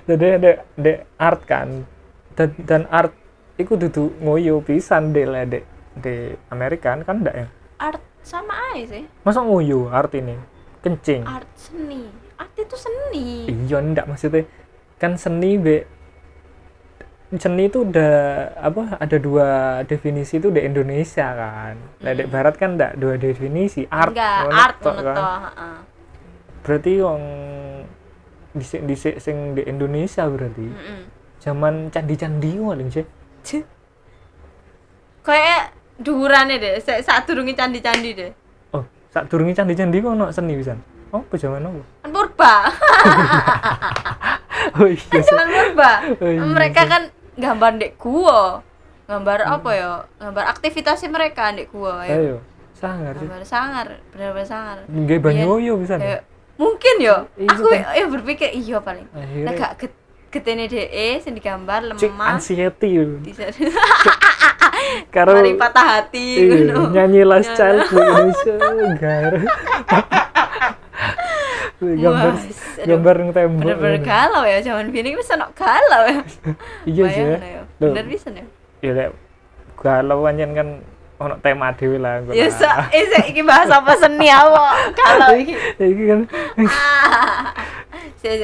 [0.07, 1.83] jadi ada di art kan
[2.39, 3.11] dan, dan art
[3.57, 5.49] itu dudu ngoyo pisan deh lah
[5.97, 6.15] di
[6.53, 9.05] Amerika kan ndak ya Art sama aja sih.
[9.25, 10.37] masa ngoyo art ini
[10.81, 12.05] kencing Art seni.
[12.37, 13.49] Art itu seni.
[13.49, 14.45] iya ndak maksudnya
[15.01, 15.89] kan seni be
[17.37, 18.15] seni itu udah
[18.55, 19.49] apa ada dua
[19.83, 24.77] definisi itu di Indonesia kan nah di barat kan ndak dua definisi art Enggak, art
[24.79, 25.17] kan.
[25.51, 25.77] heeh.
[26.63, 27.23] berarti wong
[28.55, 31.01] disik disik sing di Indonesia berarti Heeh.
[31.43, 33.05] zaman candi-candi paling sih
[35.23, 35.61] kayak
[35.97, 38.31] dhuwurane deh sa- saat durunge candi-candi deh.
[38.71, 40.79] Oh saat durungi candi-candi kok ono seni pisan?
[41.09, 42.55] Oh apa zaman apa kan purba.
[44.77, 45.91] Oh iya zaman purba.
[46.17, 47.03] Oh, iya mereka kan
[47.35, 48.61] gambar dek gua
[49.07, 49.93] gambar apa ya?
[50.19, 52.17] Gambar aktivitasnya mereka dek gua ya.
[52.17, 52.37] Ayo
[52.73, 53.25] sangar sih.
[53.25, 54.77] Gambar sangar bener-bener sangar.
[54.85, 55.99] Nggak banyoyo pisan.
[55.99, 56.21] Ya,
[56.57, 57.17] mungkin yo.
[57.35, 57.81] Iya, aku kan.
[57.95, 59.07] ya berpikir iya paling.
[59.09, 59.93] Akhirnya- gak get
[60.31, 63.19] getene DE sing digambar lemah anxiety lho.
[63.27, 63.33] di
[65.11, 66.93] karo mari patah hati iya, ngono.
[66.93, 68.55] nyanyi last child di Indonesia
[69.01, 69.35] gar
[71.77, 72.87] gambar aduh.
[72.89, 74.09] gambar yang tembok bener-bener ngono.
[74.09, 76.21] galau ya zaman biyen iki wis ono galau ya
[76.89, 77.37] iya sih ya.
[77.37, 77.63] Ya.
[77.81, 78.45] Bener bisa ya
[78.81, 79.09] ya lek
[79.77, 80.69] galau pancen kan
[81.17, 85.55] ono tema dhewe lah engko ya sa eh, iki bahas apa seni apa galau iki
[85.79, 86.21] iki kan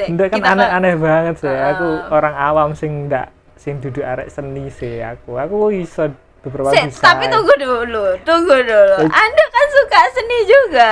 [0.09, 1.73] ndak kan aneh-aneh banget sih Ah.
[1.73, 6.09] aku orang awam sing ndak sing duduk arek seni sih aku aku iso
[6.41, 8.95] beberapa Si, tapi tunggu dulu, tunggu dulu.
[8.99, 9.07] Eh.
[9.07, 10.91] Anda kan suka seni juga.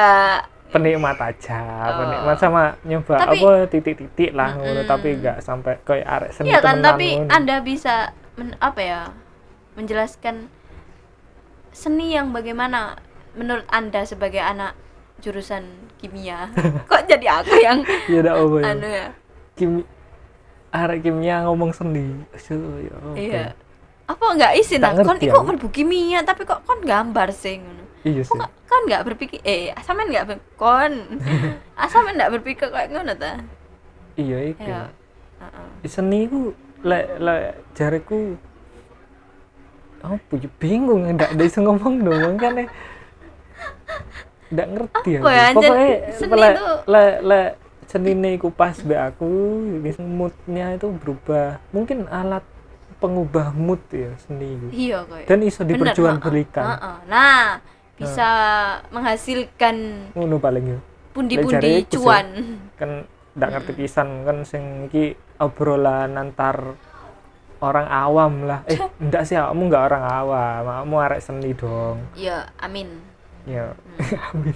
[0.72, 2.00] penikmat aja Oh.
[2.00, 4.88] penikmat sama nyoba Tapi- apa titik-titik lah ngono Mm-mm.
[4.88, 7.28] tapi nggak sampai kayak arek seni Iya kan, tapi ngono.
[7.28, 7.96] Anda bisa
[8.34, 9.02] men- apa ya?
[9.74, 10.48] Menjelaskan
[11.72, 13.00] seni yang bagaimana
[13.34, 14.76] menurut Anda sebagai anak
[15.20, 15.64] jurusan
[15.98, 16.50] kimia.
[16.90, 19.08] Kok jadi aku yang ya udah apa ya anu ya?
[19.54, 19.72] kim
[20.70, 23.32] arek kimia ngomong seni ya apa Iya.
[23.32, 23.48] ya?
[24.08, 24.96] Apa enggak izin Tak lah?
[24.98, 25.46] Kon ngerti iku aku.
[25.48, 27.84] mlebu kimia tapi kok kon gambar sih ngono.
[28.02, 31.22] iya sih Kok kan nggak berpikir eh sampean nggak kon
[31.92, 33.40] sampean nggak berpikir kayak ngono ta
[34.16, 34.90] iya iku ya
[35.38, 35.88] Heeh.
[35.88, 38.36] seni ku lek lek jariku
[40.02, 40.50] apa ya?
[40.58, 42.66] Bingung ndak ada iso ngomong dong kan
[44.52, 46.82] ndak ngerti Apa ya, pokoknya Seni lek tuh-
[47.24, 47.50] lek
[47.88, 49.28] seni ini ku pas be aku
[50.00, 51.60] moodnya itu berubah.
[51.72, 52.44] Mungkin alat
[53.02, 56.66] pengubah mood ya seni itu iya kok dan iso Bener, diperjualbelikan.
[56.70, 56.98] heeh.
[57.10, 57.58] nah
[57.98, 58.30] bisa
[58.94, 59.76] menghasilkan
[60.14, 60.80] ngono paling ya.
[61.12, 62.28] pundi-pundi cuan.
[62.78, 66.78] kan ndak ngerti pisan kan sing iki obrolan antar
[67.62, 68.66] orang awam lah.
[68.66, 70.62] Eh ndak sih kamu nggak orang awam.
[70.66, 72.02] Kamu arek seni dong.
[72.18, 72.90] Ya amin.
[73.46, 73.74] Ya.
[74.34, 74.54] Amin.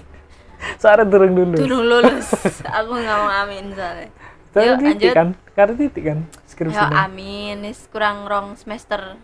[0.78, 2.30] Soalnya turun dulu dulu lulus.
[2.78, 4.10] Aku mau amin soalnya.
[4.54, 5.28] Soalnya titik kan?
[5.58, 6.20] Karena titik kan?
[6.46, 7.66] Skripsi ya amin.
[7.66, 9.18] Nis kurang rong semester.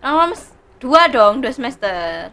[0.00, 0.32] Rong
[0.76, 2.32] dua dong dua semester.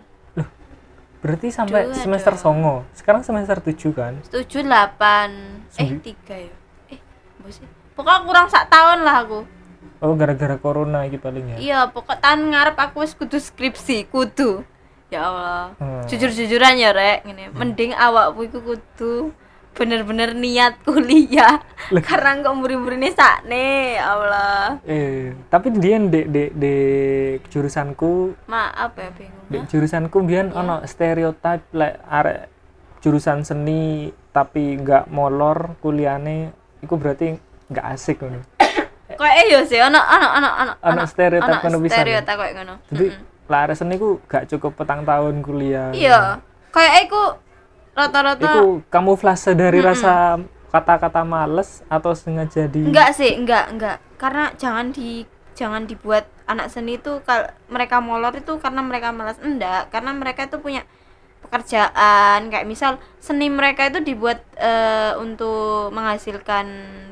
[1.17, 2.43] Berarti sampai Dua semester dong.
[2.43, 2.75] songo.
[2.93, 4.19] Sekarang semester tujuh kan?
[4.27, 5.63] Tujuh delapan.
[5.79, 6.53] Eh tiga ya?
[6.91, 6.99] Eh
[7.49, 7.65] sih.
[7.97, 9.56] Pokoknya kurang sak tahun lah aku
[9.99, 11.57] oh gara-gara corona iki paling ya?
[11.57, 14.61] Iya pokok tahun ngarep aku wis kudu skripsi kudu.
[15.07, 15.71] Ya Allah.
[15.79, 16.03] Hmm.
[16.03, 17.23] jujur-jujuran ya rek.
[17.23, 19.31] Ngene mending awakmu iku kudu
[19.71, 21.61] bener-bener niat kuliah.
[21.93, 22.03] Lah.
[22.03, 24.81] karena kok muri-murine sakne ya Allah.
[24.83, 26.75] Eh tapi dia di di di
[27.47, 30.59] jurusanku maaf ya bingung di jurusanku biyen Iya.
[30.59, 32.41] ono stereotip lek arek
[32.99, 37.37] jurusan seni tapi nggak molor kuliahnya itu berarti
[37.69, 38.56] nggak asik ngono
[39.17, 41.95] Kayak eh yo sih ono ono ono ono Ono stereotip ngono pisan.
[41.97, 42.73] stereotip kayak ngono.
[42.87, 43.25] jadi Mm-mm.
[43.47, 46.37] lah arek seni ku gak cukup petang tahun kuliah Iya.
[46.69, 47.23] Kayak iku
[47.91, 53.97] rata-rata itu kamuflase dari rasa kata-kata males atau sengaja di enggak sih, enggak, enggak.
[54.15, 59.39] Karena jangan di jangan dibuat anak seni itu kal mereka molor itu karena mereka malas
[59.39, 60.85] enggak, karena mereka itu punya
[61.39, 66.65] pekerjaan kayak misal seni mereka itu dibuat eh, untuk menghasilkan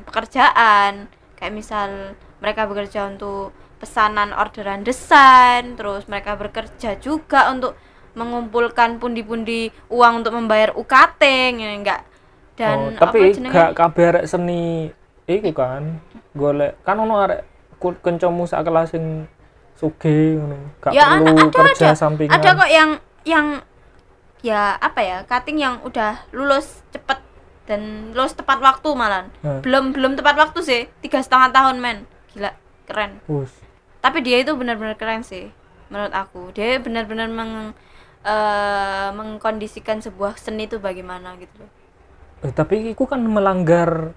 [0.04, 7.76] pekerjaan kayak misal mereka bekerja untuk pesanan orderan desain terus mereka bekerja juga untuk
[8.16, 11.22] mengumpulkan pundi-pundi uang untuk membayar UKT
[11.60, 12.02] ya enggak?
[12.56, 13.52] Dan oh, tapi apa jenenge?
[13.52, 14.88] gak kabeh arek seni
[15.28, 16.00] iku kan
[16.32, 17.44] golek kan ono arek
[17.76, 19.28] kencomu sak kelas sing
[19.76, 22.00] sugih ngono gak ya perlu ada, ada kerja ada.
[22.00, 22.32] sampingan.
[22.32, 22.90] Ada kok yang
[23.28, 23.46] yang
[24.40, 27.25] ya apa ya cutting yang udah lulus cepet
[27.66, 29.28] dan lulus tepat waktu malan.
[29.42, 29.60] Hmm.
[29.60, 30.82] belum belum tepat waktu sih.
[31.02, 31.98] Tiga setengah tahun men.
[32.32, 32.50] Gila
[32.86, 33.18] keren.
[33.26, 33.50] Wus.
[33.98, 35.50] tapi dia itu benar-benar keren sih
[35.90, 36.54] menurut aku.
[36.54, 37.74] Dia benar-benar meng
[38.22, 41.70] eh, mengkondisikan sebuah seni itu bagaimana gitu loh.
[42.46, 44.14] Eh, tapi iku kan melanggar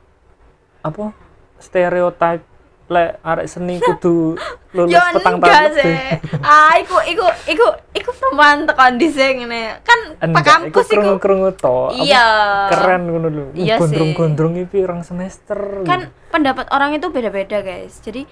[0.85, 1.11] apa
[1.57, 2.45] stereotip
[2.89, 4.33] lek arek seni kudu
[4.75, 5.93] lulus ya petang tahun sih
[6.45, 9.99] ah iku iku iku iku perempuan tekan dhisik ngene kan
[10.33, 11.77] pak kampus iku krungu-krungu to.
[11.87, 12.27] Apa, iya
[12.67, 13.45] Keren ngono lho.
[13.47, 13.81] Uh, Iya sih.
[13.81, 15.85] Gondrong-gondrong iki pirang semester.
[15.85, 18.25] kan pendapat orang itu beda-beda guys jadi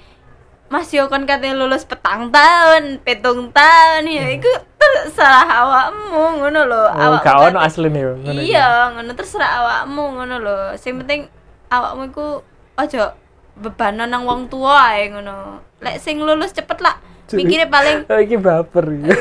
[0.68, 6.84] Mas Yo kan katanya lulus petang tahun, petung tahun ya, itu terserah awakmu ngono lho.
[6.84, 8.40] Oh, Awakmu gak kan- ono asline yo ngono.
[8.44, 10.58] Iya, ngono terserah awakmu ngono lho.
[10.76, 11.32] Sing penting
[11.70, 12.44] awakmu iku
[12.76, 13.16] aja
[13.58, 15.60] bebanan nang wong tua ae ngono.
[15.78, 16.98] Lek sing lulus cepet lah.
[17.28, 19.12] Mikirnya paling Oh, iki baper ya.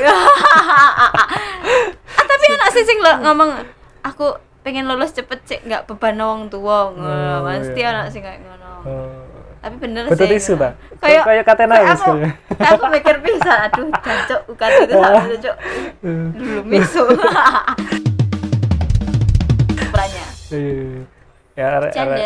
[2.06, 3.50] ah tapi anak sih sing lo ngomong
[4.00, 4.30] aku
[4.62, 7.42] pengen lulus cepet cek nggak beban wong tua ngono.
[7.42, 7.90] Oh, Pasti iya.
[7.92, 8.70] anak sing kayak ngono.
[8.84, 9.10] Oh.
[9.56, 10.38] Tapi bener Betul sih.
[10.38, 10.62] tisu ngono.
[10.62, 10.70] ta?
[10.96, 12.10] Kayak Kayak katena wis aku,
[12.56, 15.56] aku mikir bisa aduh jancuk bukan itu sama jancuk
[16.06, 17.02] Eh, dulu misu
[19.90, 21.02] perannya iya.
[21.56, 22.16] Ya arek canda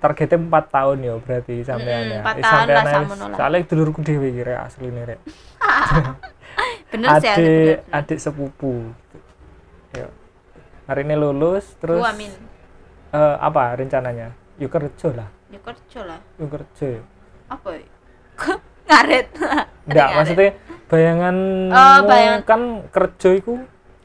[0.00, 2.18] targetnya 4 tahun ya berarti sampean ya.
[2.18, 3.36] empat Eh, tahun lah, wis- lah.
[3.36, 5.20] Soalnya dulurku dhewe iki rek asline rek.
[6.90, 8.74] bener sih Adik bener adik sepupu.
[9.92, 10.08] Ya.
[10.86, 12.32] Hari ini lulus terus Ku amin
[13.10, 14.32] eh, apa rencananya?
[14.56, 15.28] Yuk kerja lah.
[15.46, 16.90] ya kerja lah Yuk kerja.
[17.48, 17.68] apa
[18.88, 19.26] ngaret
[19.84, 20.48] Enggak, maksudnya
[20.86, 21.36] bayangan
[21.68, 22.40] Oh, bayangan.
[22.44, 23.58] kan kerja itu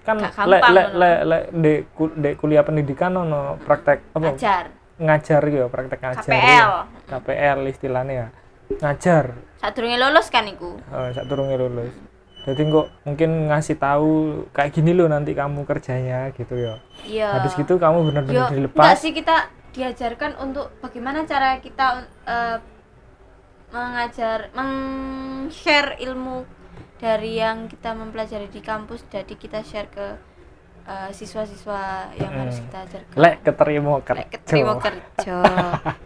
[0.05, 0.99] kan lek gampang lek ngono.
[1.01, 4.31] lek lek di, ku- di kuliah pendidikan ono praktek apa?
[4.31, 4.65] Ngajar.
[5.01, 6.69] Ngajar gitu praktek ngajar KPL.
[6.69, 6.85] ya.
[7.09, 8.27] KPL istilahnya ya.
[8.79, 9.25] Ngajar.
[9.57, 10.77] Saat durungnya lulus kan iku?
[10.93, 11.93] Uh, saat turunnya lulus.
[12.45, 14.11] Jadi kok mungkin ngasih tahu
[14.53, 17.41] kayak gini loh nanti kamu kerjanya gitu ya iya.
[17.41, 22.57] Habis gitu kamu Yo, benar-benar enggak dilepas sih kita diajarkan untuk bagaimana cara kita eh,
[23.73, 26.47] mengajar, meng-share ilmu
[26.95, 30.07] dari yang kita mempelajari di kampus, jadi kita share ke
[30.85, 32.63] eh, siswa-siswa yang harus Mm.
[32.69, 33.15] kita ajarkan.
[33.17, 35.37] lek keterima kerja Lek keterima kerja.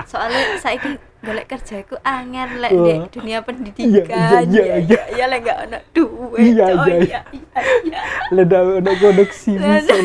[0.07, 4.39] Soalnya saiki golek kerja iku angel lek di dunia pendidikan.
[4.39, 5.01] iya, iya, iya.
[5.11, 6.55] iya lek gak ono duit.
[6.55, 7.99] Iya, iya, iya, iya, iya.
[8.31, 9.95] leda ada koneksi bisa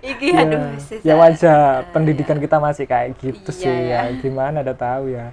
[0.00, 0.60] Iki ya, aduh
[1.04, 2.42] ya Eh, pendidikan ya.
[2.42, 4.08] kita masih kayak gitu sih ya.
[4.08, 5.30] ya gimana ada tahu ya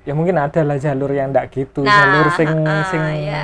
[0.00, 3.42] ya mungkin ada lah jalur yang ndak gitu Nah, jalur sing heeh, sing ya.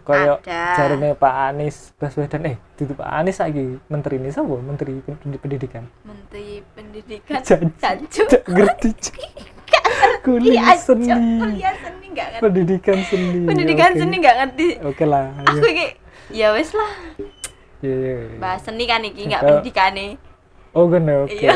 [0.00, 5.34] koyo jarine Pak Anies Baswedan eh itu Pak Anies lagi menteri ini siapa menteri Pendi-
[5.36, 8.22] pendidikan Menteri Pendidikan Jancu.
[8.46, 8.90] Ngerti
[10.22, 11.10] kuliah Iya, seni.
[11.10, 12.42] Kuliah seni gak ngerti.
[12.42, 13.98] pendidikan seni Pendidikan Oke.
[13.98, 14.68] seni gak ngerti.
[14.80, 15.86] oke lah Aku iki
[16.30, 16.90] ya wes lah.
[17.78, 18.38] Iya, iya, iya.
[18.38, 19.58] Bahas seni kan iki gak Oh.
[19.58, 20.06] pendidikane.
[20.70, 20.98] oh oke
[21.34, 21.54] Iya.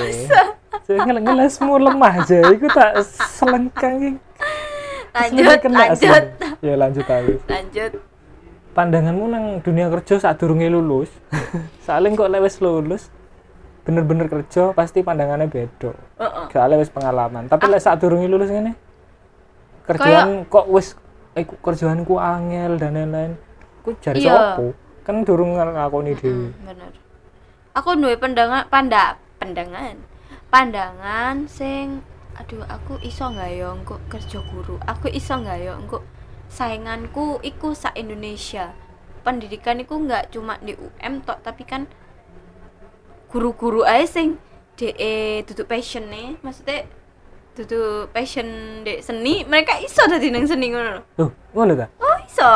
[0.80, 4.18] saya ngel ngelesmu lemah aja iku tak selengkang
[5.10, 6.22] Lanjut, lanjut.
[6.22, 6.62] asli.
[6.62, 7.92] ya lanjut aja Lanjut.
[8.70, 11.10] pandanganmu nang dunia kerja saat durungnya lulus
[11.84, 13.02] soalnya kok lewes lulus
[13.80, 16.44] bener-bener kerja pasti pandangannya beda Heeh.
[16.48, 18.70] soalnya wis pengalaman tapi lek saat durungnya lulus ini
[19.84, 20.94] kerjaan kok wis
[21.32, 23.32] eh ku- kerjaanku angel dan lain-lain
[23.80, 24.54] ku cari Iya.
[24.54, 26.92] sopo kan durung ngakoni dhewe Hmm, bener.
[27.72, 29.96] Aku duwe pandangan panda pandangan.
[30.50, 32.02] Pandangan sing
[32.40, 34.80] aduh aku iso nggak ya engko kerja guru.
[34.82, 36.00] Aku iso nggak ya engko
[36.48, 38.72] sainganku iku sa Indonesia.
[39.20, 41.84] Pendidikan iku nggak cuma di UM tok tapi kan
[43.28, 44.40] guru-guru aja sing
[44.74, 46.88] DE duduk passion nih maksudnya
[47.52, 48.48] duduk passion
[48.82, 51.86] dek seni mereka iso dadi nang seni ngono lho Loh, ngono ta?
[52.00, 52.52] oh iso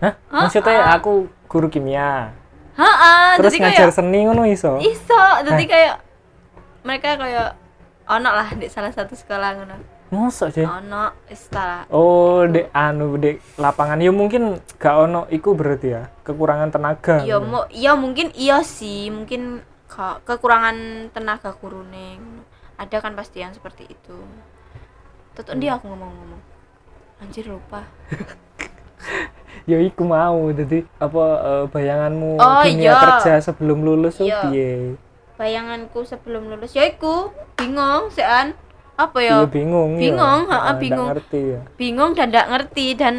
[0.00, 0.14] Hah?
[0.28, 2.34] Maksudnya aku guru kimia.
[2.74, 4.72] Heeh, Terus jadi ngajar kayak seni ngono iso.
[4.78, 5.94] iso jadi kayak
[6.82, 7.50] mereka kayak
[8.06, 10.62] ono lah di salah satu sekolah ngono Mosok sih.
[10.62, 14.42] ono istilah Oh, dek anu dek lapangan ya mungkin
[14.76, 17.20] gak ono iku berarti ya kekurangan tenaga.
[17.20, 20.76] ya mau ya mungkin iya sih mungkin ke- kekurangan
[21.10, 22.42] tenaga gurune ngono.
[22.74, 24.18] ada kan pasti yang seperti itu
[25.32, 26.42] Tutup dia aku ngomong-ngomong
[27.18, 27.82] anjir lupa
[29.64, 33.00] Ya iku mau jadi apa eh, bayanganmu Oh, dunia iya.
[33.00, 34.44] kerja sebelum lulus Iya.
[34.44, 34.94] piye?
[35.34, 38.54] Bayanganku sebelum lulus ya iku bingung sean
[38.94, 39.90] apa Iya ya bingung.
[39.92, 40.00] ya.
[40.00, 41.08] bingung, ha, Ah, ndak bingung.
[41.10, 41.60] ngerti ya.
[41.74, 43.14] bingung dan tidak ngerti dan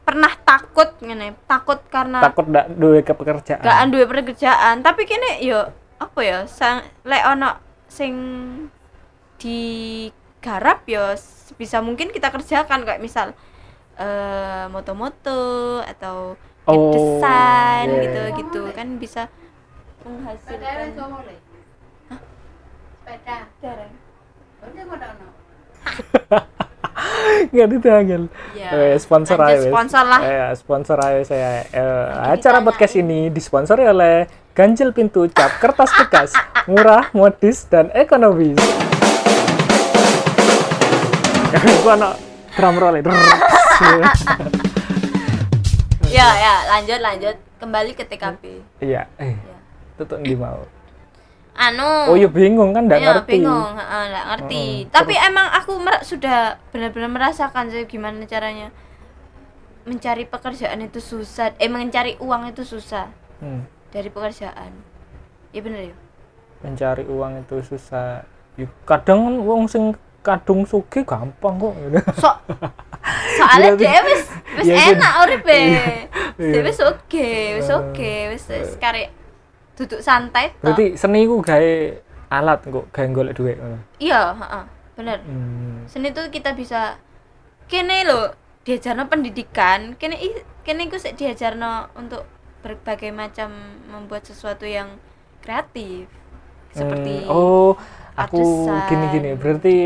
[0.00, 3.60] pernah takut ngene takut karena Takut ndak duwe kepekerjaan.
[3.60, 5.66] gak duwe pekerjaan tapi kene yo
[5.98, 8.14] apa ya sang lek ono sing
[9.38, 11.14] digarap yo
[11.54, 13.34] bisa mungkin kita kerjakan kayak misal
[13.96, 15.42] eh moto-moto
[15.82, 18.00] atau Oh, desain iya.
[18.04, 19.32] gitu gitu kan bisa
[20.08, 20.92] menghasilkan
[22.98, 23.36] sepeda
[24.58, 25.26] udah mau dono
[27.48, 28.22] Nggak ditanggal.
[28.52, 29.62] Ya, Eh, sponsor aja.
[29.62, 30.20] sponsor lah.
[30.20, 31.62] Eh, sponsor aja saya.
[31.70, 36.34] Eh, acara podcast ini disponsori oleh Ganjil Pintu Cap Kertas Bekas,
[36.66, 38.58] murah, modis, dan ekonomis.
[41.86, 42.18] Gua anak
[42.58, 43.08] drum roll itu.
[46.08, 48.42] ya ya lanjut lanjut kembali ke TKP
[48.82, 49.57] Iya, eh, Ya.
[49.98, 50.62] Tutup di mau.
[51.52, 53.30] anu Oh, ya bingung kan, nggak Iya, ngerti.
[53.34, 58.70] bingung nggak ngerti tapi emang aku mer- sudah benar-benar merasakan sih gimana caranya
[59.82, 64.70] mencari pekerjaan itu susah eh mencari uang itu susah Hmm, dari pekerjaan
[65.50, 65.96] iya bener ya
[66.58, 68.22] mencari uang itu susah.
[68.54, 71.74] Ya, kadang wong sing kadung suge gampang kok.
[72.16, 72.30] so
[73.32, 75.54] soalnya dia wis wis Iya, enak uripe
[76.36, 76.50] Iya.
[76.50, 79.10] dia wis oke wis oke wis wis karek
[79.78, 80.74] duduk santai toh.
[80.74, 81.72] Berarti seni ku gawe
[82.28, 83.56] alat kok, gawe golek duit
[83.96, 85.18] iya heeh, bener.
[85.22, 85.86] Hmm.
[85.86, 86.98] seni itu kita bisa
[87.64, 89.94] kene lo diajarno pendidikan.
[89.94, 92.26] Kene i- kene iku sik diajarno untuk
[92.58, 93.54] berbagai macam
[93.88, 94.98] membuat sesuatu yang
[95.40, 96.10] kreatif.
[96.68, 97.70] Seperti Hmm, oh
[98.12, 99.76] aku gini-gini berarti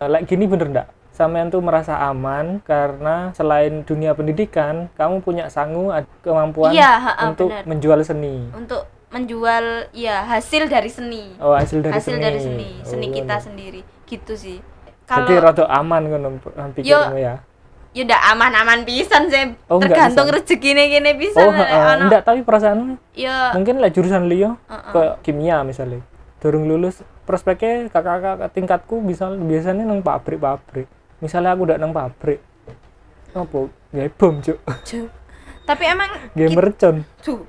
[0.00, 0.88] eh, like gini bener ndak?
[1.12, 5.92] Sampean tuh merasa aman karena selain dunia pendidikan kamu punya sangu
[6.24, 7.68] kemampuan Iya, ha-ha, untuk bener.
[7.68, 8.48] menjual seni.
[8.50, 11.36] Untuk menjual ya hasil dari seni.
[11.38, 12.24] Oh hasil dari hasil seni.
[12.24, 13.44] dari seni seni Oh, kita ngono.
[13.44, 13.80] sendiri.
[14.04, 14.58] Gitu sih.
[15.04, 16.28] Jadi kalau rada aman ngono
[16.72, 17.44] pikirmu ya?
[17.92, 19.52] ya udah aman-aman pisan sih.
[19.68, 24.56] Oh, tergantung rezekine kene pisan oh ono- enggak tapi perasaan ya mungkin lah jurusan liya
[24.66, 24.90] Heeh.
[24.90, 26.00] ke kimia misalnya.
[26.40, 30.88] Durung lulus prospeknya kakak-kakak tingkatku bisa biasanya nang pabrik-pabrik.
[31.20, 32.40] Misalnya aku udah nang pabrik.
[33.30, 33.68] Apa?
[33.92, 34.58] Nggak bom cuk.
[35.62, 36.64] Tapi emang Cuk,
[37.22, 37.40] cuk.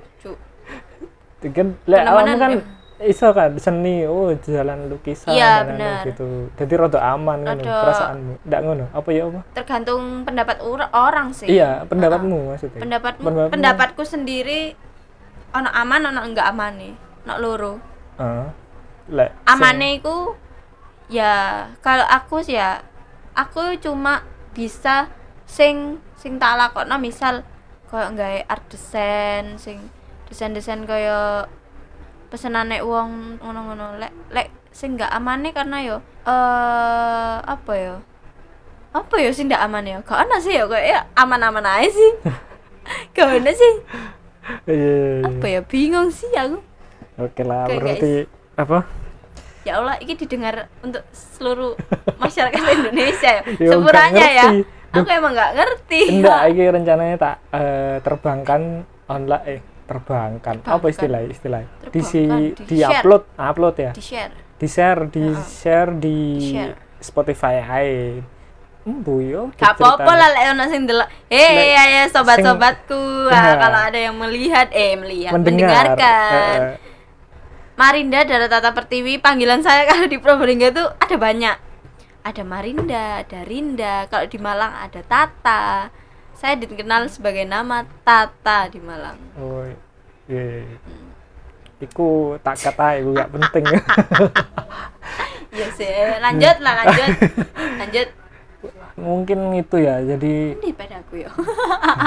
[1.50, 2.62] Kan lek awakmu kan ya.
[3.04, 6.06] iso kan seni oh jalan lukisan Iya, bener.
[6.06, 10.56] gitu jadi rada aman Rada- perasaanmu ndak ngono apa ya apa tergantung pendapat
[10.94, 13.52] orang sih iya pendapatmu maksudnya pendapatmu Pendapatmu.
[13.52, 14.72] pendapatku sendiri
[15.50, 16.94] ono aman ono enggak aman nih
[17.26, 17.72] ono loro
[18.16, 18.46] Heeh.
[19.10, 20.32] lek amane iku
[21.10, 21.34] ya
[21.78, 22.80] kalau aku sih ya
[23.34, 24.22] aku cuma
[24.54, 25.10] bisa
[25.44, 27.42] sing sing tak lakokno misal
[27.84, 29.82] koyo nggawe art design sing
[30.34, 31.46] desain-desain koyo
[32.26, 34.02] pesenane wong ngono-ngono.
[34.02, 37.94] Lek lek sing enggak amane karena yo eh apa ya
[38.90, 42.12] apa ya sing enggak aman ya gak ana sih ya kayak ya aman-aman aja sih.
[43.14, 43.74] Gak ana sih.
[44.68, 45.24] Iya, iya, iya.
[45.24, 46.58] apa ya bingung sih aku.
[47.16, 48.12] Oke lah Oke, berarti
[48.58, 48.84] apa?
[49.64, 51.78] Ya Allah ini didengar untuk seluruh
[52.18, 53.42] masyarakat Indonesia ya.
[53.56, 54.46] Ya, sepuranya ya.
[54.92, 56.20] aku emang nggak ngerti.
[56.20, 60.64] Enggak ini rencananya tak eh, terbangkan online terbangkan.
[60.64, 63.04] Apa istilah istilah di si di, di-share.
[63.04, 63.22] upload.
[63.36, 63.92] Upload ya?
[63.92, 66.74] Di share di share di share di Di-share.
[67.00, 68.24] Spotify ae.
[68.84, 73.32] Embu yo gak apa-apa lah lek ono sing delok eh ya ya sobat-sobatku.
[73.32, 73.32] Nah.
[73.32, 75.96] ah, kalau ada yang melihat eh melihat mendengar.
[75.96, 76.58] mendengarkan.
[76.60, 76.92] Eh.
[77.74, 81.56] Marinda dari Tata Pertiwi panggilan saya kalau di Probolinggo itu ada banyak.
[82.24, 85.88] Ada Marinda ada Rinda kalau di Malang ada Tata
[86.44, 89.64] saya dikenal sebagai nama Tata di Malang oh
[90.28, 90.76] iya iya.
[91.80, 93.64] Iku tak kata iku gak penting
[95.54, 95.88] Iya sih,
[96.20, 97.10] lanjut lah lanjut,
[97.80, 98.08] lanjut.
[98.98, 101.30] mungkin itu ya jadi Ini padaku ya.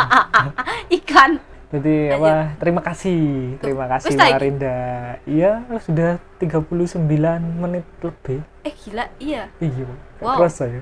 [0.99, 1.39] Ikan.
[1.71, 2.59] Jadi apa?
[2.59, 3.55] Terima kasih.
[3.63, 4.19] Terima kasih iki?
[4.19, 4.77] Marinda.
[5.23, 7.07] Iya, sudah 39
[7.39, 8.43] menit lebih.
[8.67, 9.47] Eh gila, iya.
[9.63, 9.87] Iya,
[10.19, 10.43] Wow.
[10.43, 10.81] terus saya.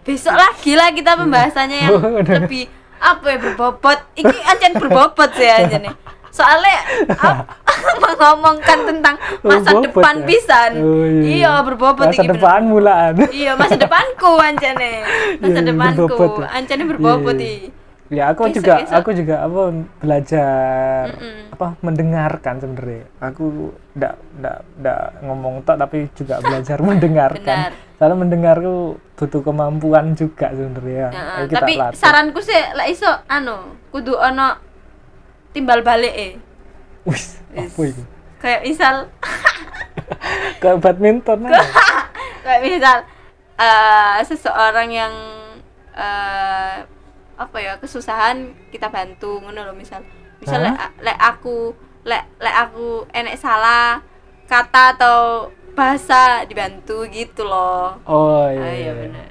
[0.00, 1.92] Besok lagi lah kita pembahasannya yang
[2.40, 2.64] lebih
[3.00, 3.98] apa ya berbobot.
[4.14, 5.94] Iki ancen berbobot sih aja nih.
[6.30, 6.78] Soalnya
[8.02, 10.26] mengomongkan tentang masa Berbobot depan ya?
[10.26, 10.70] pisan.
[10.78, 11.52] Oh, iya.
[11.60, 12.36] berbobot Masa iki bener.
[12.38, 13.14] depan mulaan.
[13.28, 14.92] Iya, masa depanku ancene.
[15.42, 16.06] Masa Iya, depanku.
[16.06, 16.46] berbobot.
[16.46, 17.68] Ancene berbobot Iya, iki.
[18.10, 18.96] Ya aku Besok, juga besok.
[18.98, 19.60] aku juga apa
[20.02, 21.54] belajar Mm-mm.
[21.54, 23.04] apa mendengarkan sebenarnya.
[23.22, 27.70] Aku ndak ndak ndak ngomong tok tapi juga belajar mendengarkan.
[27.94, 31.06] Soalnya mendengar tuh butuh kemampuan juga sebenarnya.
[31.14, 31.98] Ayo kita tapi latih.
[32.02, 34.58] saranku sih lek iso anu, kudu ono
[35.54, 36.32] timbal balik eh.
[37.06, 38.02] Wis, apa itu?
[38.42, 38.94] Kayak misal
[40.60, 41.38] Kayak badminton
[42.40, 42.98] kayak misal
[43.54, 45.14] eh, seseorang yang
[45.94, 46.76] eh,
[47.40, 48.36] apa ya kesusahan
[48.68, 50.04] kita bantu ngono loh misal
[50.36, 51.72] misal lek lek aku
[52.02, 54.04] lek lek aku enek salah
[54.44, 55.18] kata atau
[55.72, 58.68] bahasa dibantu gitu loh Oh Ah, iya.
[58.76, 59.28] iya bener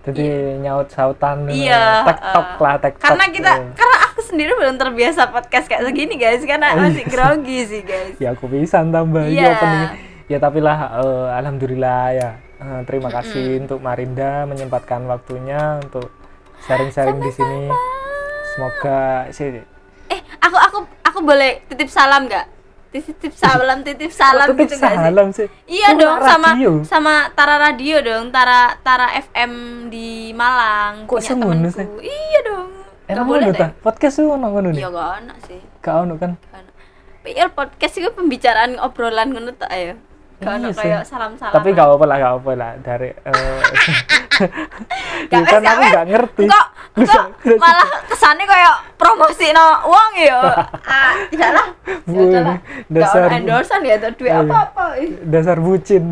[0.00, 0.24] Jadi
[0.58, 3.04] nyaut sautan Iya, TikTok eh, lah, TikTok.
[3.04, 3.68] karena kita Iya.
[3.76, 7.10] karena aku sendiri belum terbiasa podcast kayak segini guys karena Oh, masih iya.
[7.10, 9.44] grogi sih guys ya aku bisa tambah Iya.
[9.44, 9.88] ya opening.
[10.24, 12.30] Ya tapi lah eh, alhamdulillah ya.
[12.56, 16.08] Eh, terima kasih untuk Marinda menyempatkan waktunya untuk
[16.66, 17.70] sharing-sharing di sini.
[18.54, 19.62] Semoga sih
[20.10, 22.46] eh aku aku aku boleh titip salam nggak
[22.90, 25.46] titip salam titip salam tetep gitu nggak sih salam sih.
[25.70, 26.72] Iya dong nggak sama radio?
[26.82, 29.52] sama Tara Radio dong, Tara Tara FM
[29.88, 31.70] di Malang Kok punya temanku.
[31.70, 31.86] sih?
[32.02, 32.68] Iya dong.
[33.10, 33.68] Emang boleh ngono ta?
[33.74, 34.82] Podcast lu ono ngono nih.
[34.82, 35.60] Iya gak enak sih.
[35.82, 36.32] Gak ono kan?
[36.38, 36.74] Gak enak.
[37.20, 39.94] PL podcast itu pembicaraan obrolan ngono tak ya.
[40.40, 41.52] Gak Iya kayak salam-salam.
[41.52, 43.10] Tapi gak apa lah, gak apa lah dari
[45.32, 46.44] ya Gak kan wes, gak aku gak ngerti.
[46.48, 46.66] Kok
[46.96, 47.24] kok
[47.56, 50.40] malah kesannya kayak promosi no uang ya.
[50.96, 51.66] ah, tidak lah.
[51.84, 52.56] Ya Bu, lah.
[52.88, 54.40] dasar- endorsean ya atau duit Iya.
[54.42, 54.84] apa-apa.
[55.22, 56.04] Dasar bucin.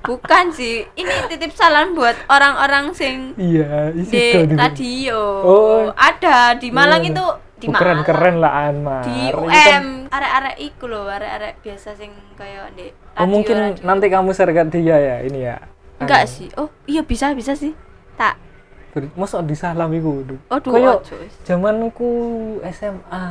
[0.00, 0.86] Bukan sih.
[0.88, 5.82] Ini titip salam buat orang-orang sing Iya, isi di radio Oh.
[5.92, 7.10] ada di Malang Iya.
[7.12, 7.24] itu
[7.60, 9.04] di Oh, Malang keren-keren lah Anmar.
[9.04, 13.84] di UM kan- arek-arek iku loh arek-arek biasa sing kayak di radio, Oh mungkin radio.
[13.84, 15.60] nanti kamu sergat dia ya ini ya.
[15.96, 17.76] enggak Anu, sih oh iya bisa bisa sih
[18.16, 18.40] tak
[19.14, 20.26] Masa disalam iku.
[20.48, 21.06] oh duh Kayak
[21.44, 22.10] zamanku
[22.66, 23.26] SMA.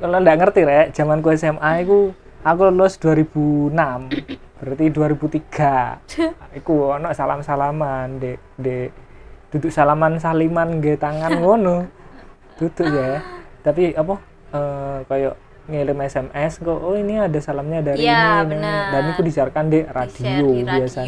[0.00, 3.76] Kalau ndak ngerti rek, zamanku SMA iku aku lulus 2006.
[4.56, 6.00] Berarti 2003.
[6.56, 8.88] Iku ono salam-salaman dek dek
[9.50, 11.84] duduk salaman saliman nggih tangan ngono.
[12.60, 13.24] Duduk ya.
[13.60, 14.14] Tapi apa
[14.50, 15.34] eh kayak
[15.66, 18.74] ngirim SMS kok oh ini ada salamnya dari Iya, ini, ini.
[18.90, 21.06] dan itu disiarkan di radio, di radio biasanya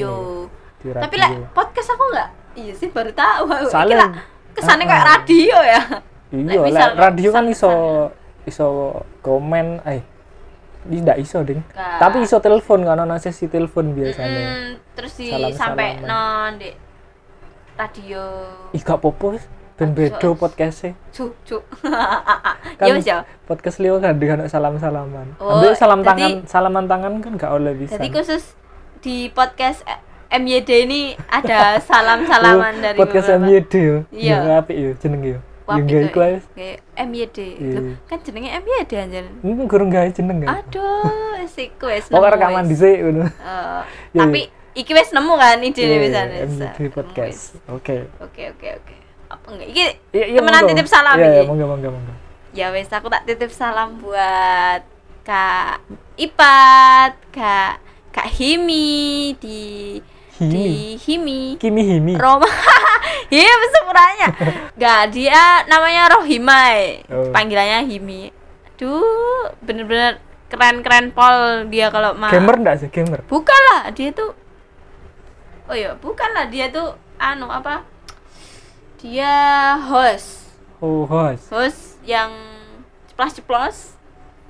[0.79, 1.03] di radio.
[1.03, 4.23] tapi lah podcast aku enggak iya sih baru tahu aku Soalnya-
[4.53, 5.15] kesannya kayak Ah, ah.
[5.17, 5.81] radio ya
[6.31, 7.75] iya lah radio kan iso ya.
[8.47, 8.67] iso
[9.19, 10.03] komen eh
[10.85, 11.99] ini ndak iso ding Nggak.
[11.99, 16.71] tapi iso telepon kan ono sesi telepon biasanya Mm, terus di sampai non di
[17.75, 18.23] radio
[18.71, 19.35] ih gak popo.
[19.83, 20.93] Ben bedo so- podcastnya.
[21.11, 21.63] Cuk cuk.
[22.79, 26.33] Kan ya wis ya podcast Leo kan dengan salam salaman Oh, ambil salam jadi- tangan
[26.47, 27.95] salaman tangan kan gak oleh bisa.
[27.95, 28.55] Jadi khusus
[28.99, 29.83] di podcast
[30.29, 33.97] MYD ini ada salam-salaman dari Oh, podcast beberapa- MYD yo.
[34.09, 34.37] Iya.
[34.41, 35.39] Ya, apik yo jeneng yo.
[35.63, 36.35] Wah, yang gawe
[36.99, 37.39] MYD.
[37.39, 37.79] Iya.
[37.79, 39.25] Loh, kan jenenge MYD anjir.
[39.39, 41.07] ini kurang gawe jeneng kan Aduh,
[41.55, 42.09] sik wis.
[42.09, 43.27] pokoknya nemu rekaman dhisik ngono.
[44.11, 44.41] Iya, tapi
[44.73, 46.13] iki wis nemu kan ide Iya, wis
[46.51, 47.43] MYD podcast.
[47.69, 48.11] Oke.
[48.19, 48.95] Oke, oke, oke.
[49.33, 49.69] Apa enggak?
[49.73, 51.49] Iki Iya, iya, temenan titip salam iya, iki.
[51.49, 52.13] monggo monggo monggo
[52.53, 54.85] Ya wis aku tak titip salam buat
[55.25, 55.81] Kak
[56.21, 57.81] Ipat, Kak
[58.13, 59.61] Kak Himi di
[60.37, 61.57] di Himi.
[61.57, 62.45] Kimi Himi Roma.
[63.33, 64.29] Iya, sebenarnya.
[64.77, 67.01] Enggak, dia namanya Rohimai.
[67.09, 67.33] Oh.
[67.33, 68.29] Panggilannya Himi.
[68.77, 70.21] Duh, bener-bener
[70.53, 72.29] keren-keren pol dia kalau mah.
[72.29, 74.37] gamer ndak sih gamer Bukan lah, dia tuh
[75.65, 77.89] Oh iya, bukan lah dia tuh anu apa?
[79.03, 79.35] Dia
[79.83, 80.47] host.
[80.79, 82.31] oh host Host yang
[83.09, 83.99] ceplas-ceplos.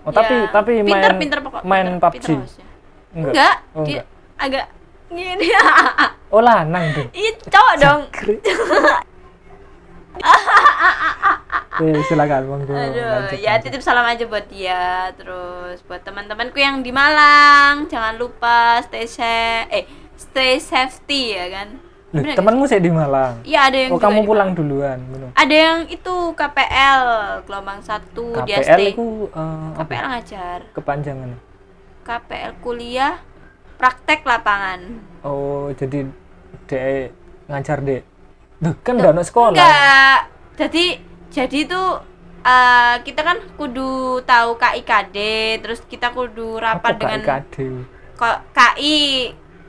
[0.03, 2.36] oh tapi Ya, tapi main pinter-pinter pokok- main pinter- PUBG pinter
[3.12, 4.07] enggak Enggak, Oh, dia enggak.
[4.38, 4.66] agak
[5.09, 5.46] gini.
[6.32, 8.00] oh lanang dong Iya, cowok dong.
[11.74, 13.64] Eh, silakan monggo Aduh, lanjut, ya lanjut.
[13.64, 14.84] titip salam aja buat dia,
[15.16, 19.84] terus buat teman-temanku yang di Malang, jangan lupa stay safe, eh
[20.14, 21.68] stay safety ya kan.
[22.13, 23.41] Loh, Bener nggak temanmu sih di Malang?
[23.41, 25.33] Iya ada yang oh kamu pulang duluan bener.
[25.33, 27.01] Ada yang itu KPL
[27.49, 28.93] gelombang satu dia KPL stay.
[28.93, 29.81] itu eh, apa?
[29.81, 31.31] KPL ngajar, kepanjangan.
[32.05, 33.17] KPL kuliah,
[33.81, 35.01] praktek lapangan.
[35.25, 36.05] oh jadi
[36.69, 37.17] dek
[37.49, 38.03] ngajar dek.
[38.61, 39.57] Duh, kan anak sekolah.
[39.57, 40.19] Enggak,
[40.61, 40.85] jadi
[41.33, 41.83] jadi itu
[42.45, 45.17] eh, kita kan kudu tahu KIKD
[45.65, 47.57] terus kita kudu rapat Apa dengan KIKD?
[48.53, 49.01] KI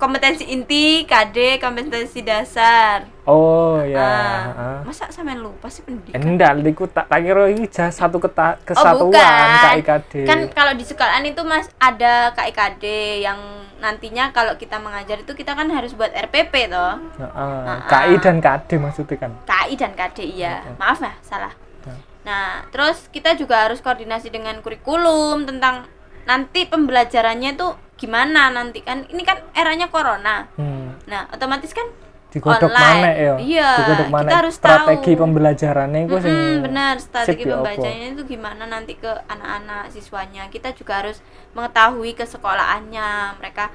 [0.03, 3.95] kompetensi inti KD kompetensi dasar Oh ya.
[3.97, 4.77] Ah, heeh.
[4.83, 9.15] masa sampean lupa sih pendidikan Enggak, liku tak tak kira iki satu keta, Oh kesatuan
[9.15, 9.47] bukan,
[9.79, 10.13] KIKD.
[10.27, 12.83] kan kalau di sekolahan itu mas ada KIKD
[13.21, 13.39] yang
[13.79, 18.19] nantinya kalau kita mengajar itu kita kan harus buat RPP toh Heeh, Ah, KI ah.
[18.19, 19.31] dan KD maksudnya kan.
[19.41, 21.95] KI dan KD iya maaf ya salah Ya.
[22.23, 25.83] nah terus kita juga harus koordinasi dengan kurikulum tentang
[26.23, 27.67] nanti pembelajarannya itu
[28.03, 29.07] gimana nanti kan?
[29.07, 30.51] Ini kan eranya corona.
[30.59, 30.99] Hmm.
[31.07, 31.87] nah otomatis kan
[32.33, 32.97] Digodok Online.
[32.97, 33.35] mana ya?
[33.37, 33.71] Iya,
[34.09, 35.21] mana kita harus strategi tahu.
[35.21, 40.49] pembelajarannya itu sing Mm-mm, benar strategi ya, pembacanya itu gimana nanti ke anak-anak siswanya.
[40.49, 41.21] Kita juga harus
[41.53, 43.37] mengetahui ke sekolahannya.
[43.37, 43.69] Mereka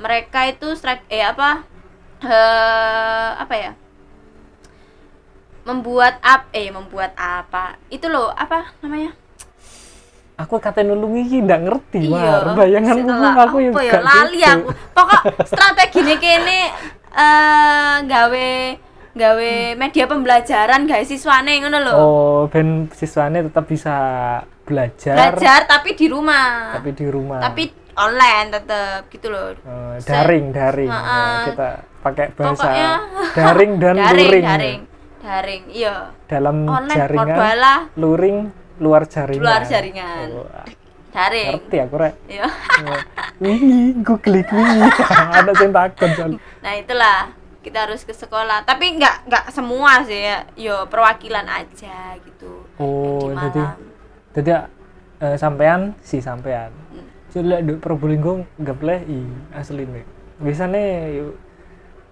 [0.00, 1.68] mereka itu strat eh apa
[2.24, 3.72] eh apa ya?
[5.68, 7.76] Membuat up eh membuat apa?
[7.92, 9.12] Itu loh apa namanya
[10.40, 12.56] Aku kata nulungi iki ndak ngerti iya War.
[12.56, 14.50] Bayanganku setelah aku yang ya gak lali gitu.
[14.50, 16.60] aku pokok strategi kene
[17.10, 18.48] eh gawe
[19.12, 23.94] gawe media pembelajaran guys siswane ngono lho Oh, ben siswanya tetap bisa
[24.62, 27.42] belajar, belajar tapi di rumah tapi di rumah.
[27.42, 27.62] tapi
[27.92, 30.88] online tetap gitu loh Eh, daring, daring.
[30.88, 31.10] Ha-ha.
[31.10, 31.68] Nah, kita
[32.00, 32.90] pakai bahasa Pokoknya
[33.36, 34.44] daring dan daring luring.
[34.46, 34.80] daring
[35.20, 37.36] daring iya Dalam online jaringan,
[37.98, 38.38] luring
[38.80, 39.44] luar jaringan.
[39.44, 40.48] luar jaringan Oh,
[41.10, 42.14] daring ngerti aku rek.
[42.26, 42.46] iya
[43.42, 44.84] Wingi, gue klik wingi.
[45.36, 46.30] Ada yang takut soal.
[46.60, 47.18] nah itulah
[47.60, 53.28] kita harus ke sekolah tapi nggak nggak semua sih ya yo perwakilan aja gitu Oh,
[53.28, 53.62] di jadi
[54.32, 54.50] jadi
[55.20, 56.72] eh, sampean si sampean.
[56.88, 57.04] Hmm.
[57.28, 59.20] Jadi di Probolinggo nggak boleh i
[59.52, 60.04] asli nih.
[60.38, 61.36] Biasanya yuk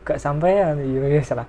[0.05, 1.49] gak sampean iya ya salah.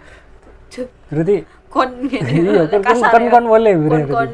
[1.09, 3.29] Berarti kon gitu iya kan kan kan, ya.
[3.29, 4.07] kan boleh berarti.
[4.07, 4.31] kon kon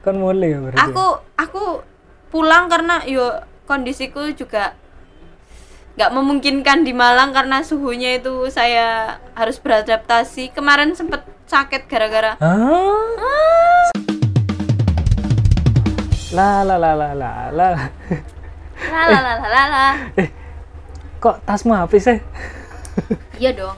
[0.00, 0.80] Kan boleh ya berarti.
[0.80, 1.64] aku aku
[2.30, 3.26] pulang karena yo
[3.68, 4.72] kondisiku juga
[5.94, 13.90] nggak memungkinkan di Malang karena suhunya itu saya harus beradaptasi kemarin sempet sakit gara-gara Hah?
[16.30, 17.68] La la la la la la.
[18.88, 19.86] la la la la la la.
[21.20, 22.18] Kok tasmu habis sih?
[23.36, 23.76] iya dong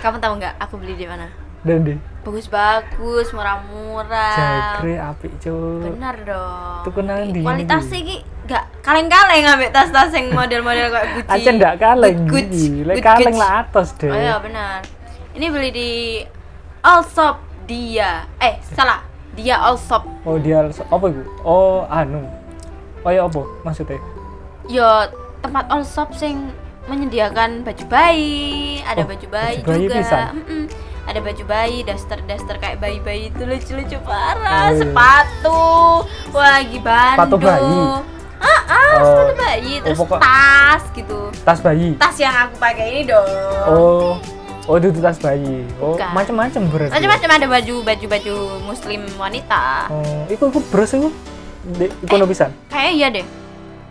[0.00, 1.28] kamu tahu nggak aku beli di mana
[1.62, 4.36] Dan di bagus-bagus murah-murah
[4.78, 5.90] jagre apik cuk.
[5.90, 7.42] benar dong Tuku nang ndi?
[7.42, 12.18] kualitasnya ki nggak kaleng-kaleng ngambil tas-tas yang model-model kayak Gucci Aja ndak kaleng.
[12.24, 14.06] Gucci, Lek kaleng lah atas deh.
[14.06, 14.82] Oh iya benar.
[15.32, 15.90] Ini beli di
[16.80, 18.26] Allshop dia.
[18.36, 19.06] Eh, salah.
[19.32, 20.02] Dia Allshop.
[20.22, 21.22] Oh dia apa itu?
[21.40, 22.26] Oh anu.
[23.00, 24.02] Oh ya apa maksudnya?
[24.66, 24.86] Yo
[25.38, 26.50] tempat Allshop sing
[26.84, 29.94] menyediakan baju bayi, ada Oh, baju bayi baju bayi juga.
[29.96, 30.22] pisan?
[30.34, 30.62] Mm-mm.
[31.12, 34.72] Ada baju bayi, daster-daster kayak bayi-bayi itu lucu-lucu parah.
[34.72, 34.80] Oh, iya.
[34.80, 35.60] Sepatu,
[36.32, 37.12] wagi bandung.
[37.12, 37.80] Sepatu bayi?
[38.40, 39.04] Ah, ah, Oh.
[39.04, 41.18] sepatu bayi, Oh, terus pokok- tas gitu.
[41.44, 41.88] Tas bayi.
[42.00, 43.28] Tas yang aku pakai ini dong.
[43.68, 44.16] Oh.
[44.64, 45.68] Oh itu tas bayi.
[45.76, 46.94] Oh macam-macam berarti.
[46.96, 48.34] Macam-macam ada baju baju baju
[48.64, 49.92] muslim wanita.
[49.92, 51.12] Oh, iku iku bros iku.
[51.76, 52.56] Di ikono pisan.
[52.72, 53.26] Kayak iya deh.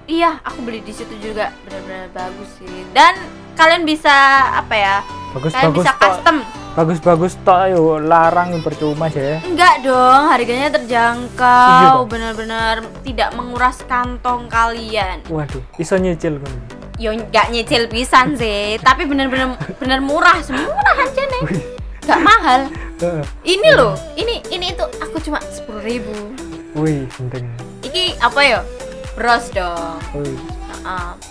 [0.09, 2.81] Iya, aku beli di situ juga benar-benar bagus sih.
[2.91, 3.13] Dan
[3.53, 4.09] kalian bisa
[4.57, 4.95] apa ya?
[5.31, 6.37] Bagus kalian bagus bisa custom.
[6.71, 9.37] Bagus bagus tok ayo larang percuma aja ya.
[9.43, 12.11] Enggak dong, harganya Iya terjangkau, dong.
[12.11, 15.19] benar-benar tidak menguras kantong kalian.
[15.27, 16.53] Waduh, iso nyicil kan.
[16.95, 21.59] Yo nggak nyicil pisan sih, tapi benar-benar benar murah, semurah aja nih.
[22.07, 22.61] Nggak mahal.
[23.43, 26.13] Ini loh, ini ini itu aku cuma sepuluh ribu.
[26.75, 27.51] Wih, penting.
[27.83, 28.59] Iki apa ya?
[29.19, 29.99] Bros dong.
[30.15, 30.39] Wih.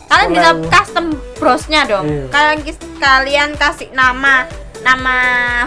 [0.06, 1.04] Kalian bisa custom
[1.38, 2.04] brosnya dong.
[2.06, 2.24] Iya.
[2.30, 2.58] Kalian
[3.00, 4.46] kalian kasih nama
[4.80, 5.16] nama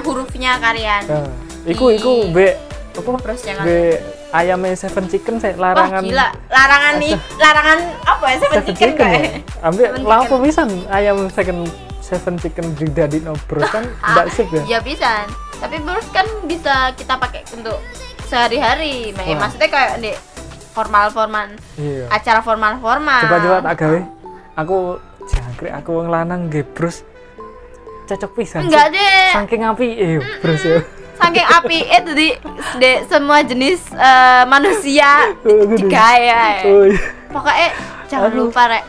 [0.01, 1.03] hurufnya kalian.
[1.05, 1.29] Nah,
[1.67, 2.57] iku iku be
[2.93, 3.09] apa?
[3.17, 3.97] Brosnya Be
[4.33, 8.37] ayamnya Seven Chicken saya Wah larangan gila, larangan nih, larangan apa ya?
[8.37, 9.31] Seven Seven chicken Chicken ya.
[9.65, 11.59] Ambil Seven lapo pisan ayam second
[12.01, 14.77] Seven Chicken jadi no bros kan ndak sip ya.
[14.77, 15.25] Ya bisa.
[15.57, 17.79] Tapi bros kan bisa kita pakai untuk
[18.29, 19.13] sehari-hari.
[19.13, 19.47] Wah.
[19.47, 20.11] Maksudnya kayak di
[20.73, 22.09] formal-formal Iya.
[22.09, 23.21] acara formal-formal.
[23.23, 23.99] Coba-coba tak gawe.
[24.55, 24.77] Aku
[25.23, 27.05] jangkrik aku wong lanang nggih bros.
[28.03, 28.65] Cocok pisan.
[28.67, 29.29] Enggak deh.
[29.31, 30.81] Saking api eh bros ya.
[31.13, 32.27] Saking api itu di,
[32.75, 35.31] di semua jenis eh, manusia
[35.77, 36.65] digaya.
[36.67, 36.99] Oh iya.
[37.29, 37.69] Pokoknya
[38.09, 38.49] jangan Aduh.
[38.49, 38.83] lupa rek.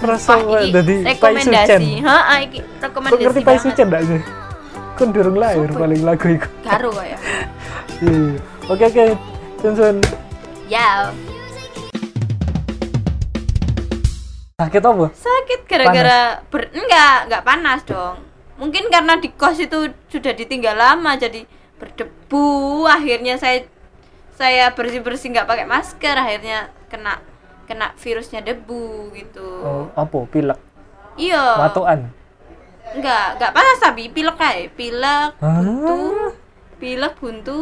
[0.00, 1.88] Iki dadi rekomendasi.
[2.00, 3.58] Heeh, iki rekomendasi ngerti Pai.
[3.58, 4.20] Sucen ndak sih?
[4.96, 6.48] Kan durung lahir paling lagu iku.
[6.62, 7.18] Karo kok ya.
[8.00, 8.40] Iya.
[8.64, 9.04] Oke oke.
[9.60, 9.96] Sun sun.
[10.72, 11.12] Ya,
[14.60, 15.06] Sakit apa?
[15.10, 18.20] sakit gara-gara ber enggak, enggak panas dong.
[18.56, 21.48] Mungkin karena di kos itu sudah ditinggal lama jadi
[21.80, 23.64] berdebu, akhirnya saya
[24.36, 27.24] saya bersih bersih nggak pakai masker akhirnya kena
[27.64, 29.48] kena virusnya debu gitu.
[29.60, 30.28] Oh, apa?
[30.28, 30.60] Pilek?
[31.16, 31.56] Iya.
[31.58, 32.12] Matuan
[32.90, 35.62] enggak enggak panas tapi pilek kayak pilek Hah?
[35.62, 36.34] buntu
[36.76, 37.60] pilek buntu.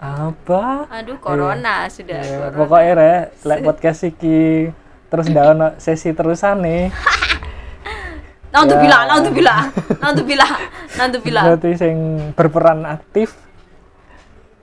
[0.00, 0.88] Apa?
[0.88, 2.56] Aduh corona sudah Ya, corona.
[2.56, 3.12] pokoknya re
[3.44, 4.72] lek podcast iki
[5.10, 6.82] terus ono sesi terusan nih
[8.56, 8.82] untuk Ya.
[8.82, 10.50] bilang
[10.96, 11.96] nah untuk bilang berarti sing
[12.34, 13.34] berperan aktif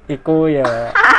[0.08, 0.66] iku ya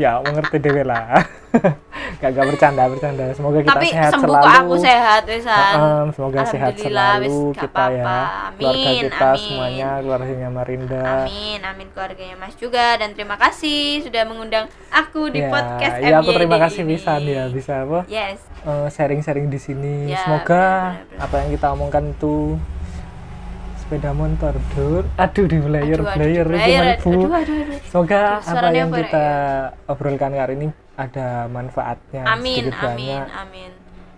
[0.00, 1.20] ya mengerti dewe lah.
[2.20, 3.32] Gak gak bercanda bercanda.
[3.32, 7.38] Semoga kita tapi sehat sembuh selalu aku sehat wesan Heeh, semoga sehat selalu.
[7.56, 8.18] kita ya apa-apa.
[8.56, 9.40] keluarga Amin, kita amin.
[9.40, 11.04] semuanya keluarganya Marinda.
[11.24, 12.86] Amin, amin keluarganya Mas juga.
[12.96, 17.44] Dan terima kasih sudah mengundang aku di ya, podcast ya aku terima kasih bisa ya
[17.48, 18.00] bisa apa?
[18.04, 18.38] Yes.
[18.64, 19.96] eh, sharing-sharing di sini.
[20.12, 21.24] Ya, semoga benar, benar, benar.
[21.24, 22.34] apa yang kita omongkan itu
[23.90, 27.10] sepeda motor dur aduh di player Aduh, aduh, player di itu player, melebu.
[27.10, 27.78] aduh, aduh, aduh.
[27.90, 29.02] Semoga Aduh, apa yang apa ya?
[29.02, 29.26] kita
[29.90, 33.26] obrolkan hari ini ada manfaatnya Amin, amin, banyak.
[33.34, 33.70] amin.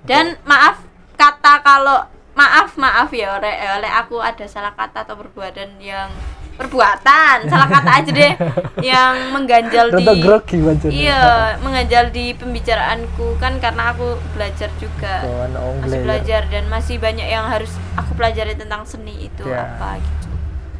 [0.04, 0.76] Dan maaf
[1.16, 2.04] kata kalau
[2.36, 3.48] maaf maaf ya oleh
[3.80, 6.12] oleh aku ada salah kata atau perbuatan yang
[6.54, 8.32] perbuatan salah kata aja deh
[8.84, 10.90] yang mengganjal di grogi wajan.
[10.90, 11.22] iya
[11.58, 15.96] mengganjal di pembicaraanku kan karena aku belajar juga Kawan masih ongle.
[16.02, 19.64] belajar dan masih banyak yang harus aku pelajari tentang seni itu Ya.
[19.66, 20.28] apa gitu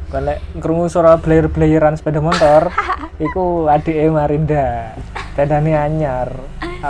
[0.07, 2.69] Kalau krungu suara player-playeran sepeda motor,
[3.25, 4.93] iku adike Marinda.
[5.33, 6.29] Sepedane anyar.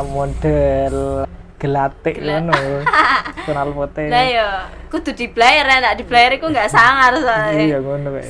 [0.04, 1.24] Model
[1.64, 2.52] gelatik ngono.
[3.48, 4.08] Kenal pote.
[4.08, 4.48] lah ya
[4.88, 8.28] kudu di player ya di player aku nggak sangar soalnya Iya ngono kae.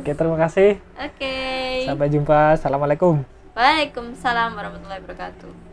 [0.00, 0.12] Oke.
[0.16, 0.80] Terima kasih.
[0.96, 1.36] oke
[1.84, 2.56] Sampai jumpa.
[2.56, 3.24] Assalamualaikum.
[3.56, 5.69] Waalaikumsalam warahmatullahi wabarakatuh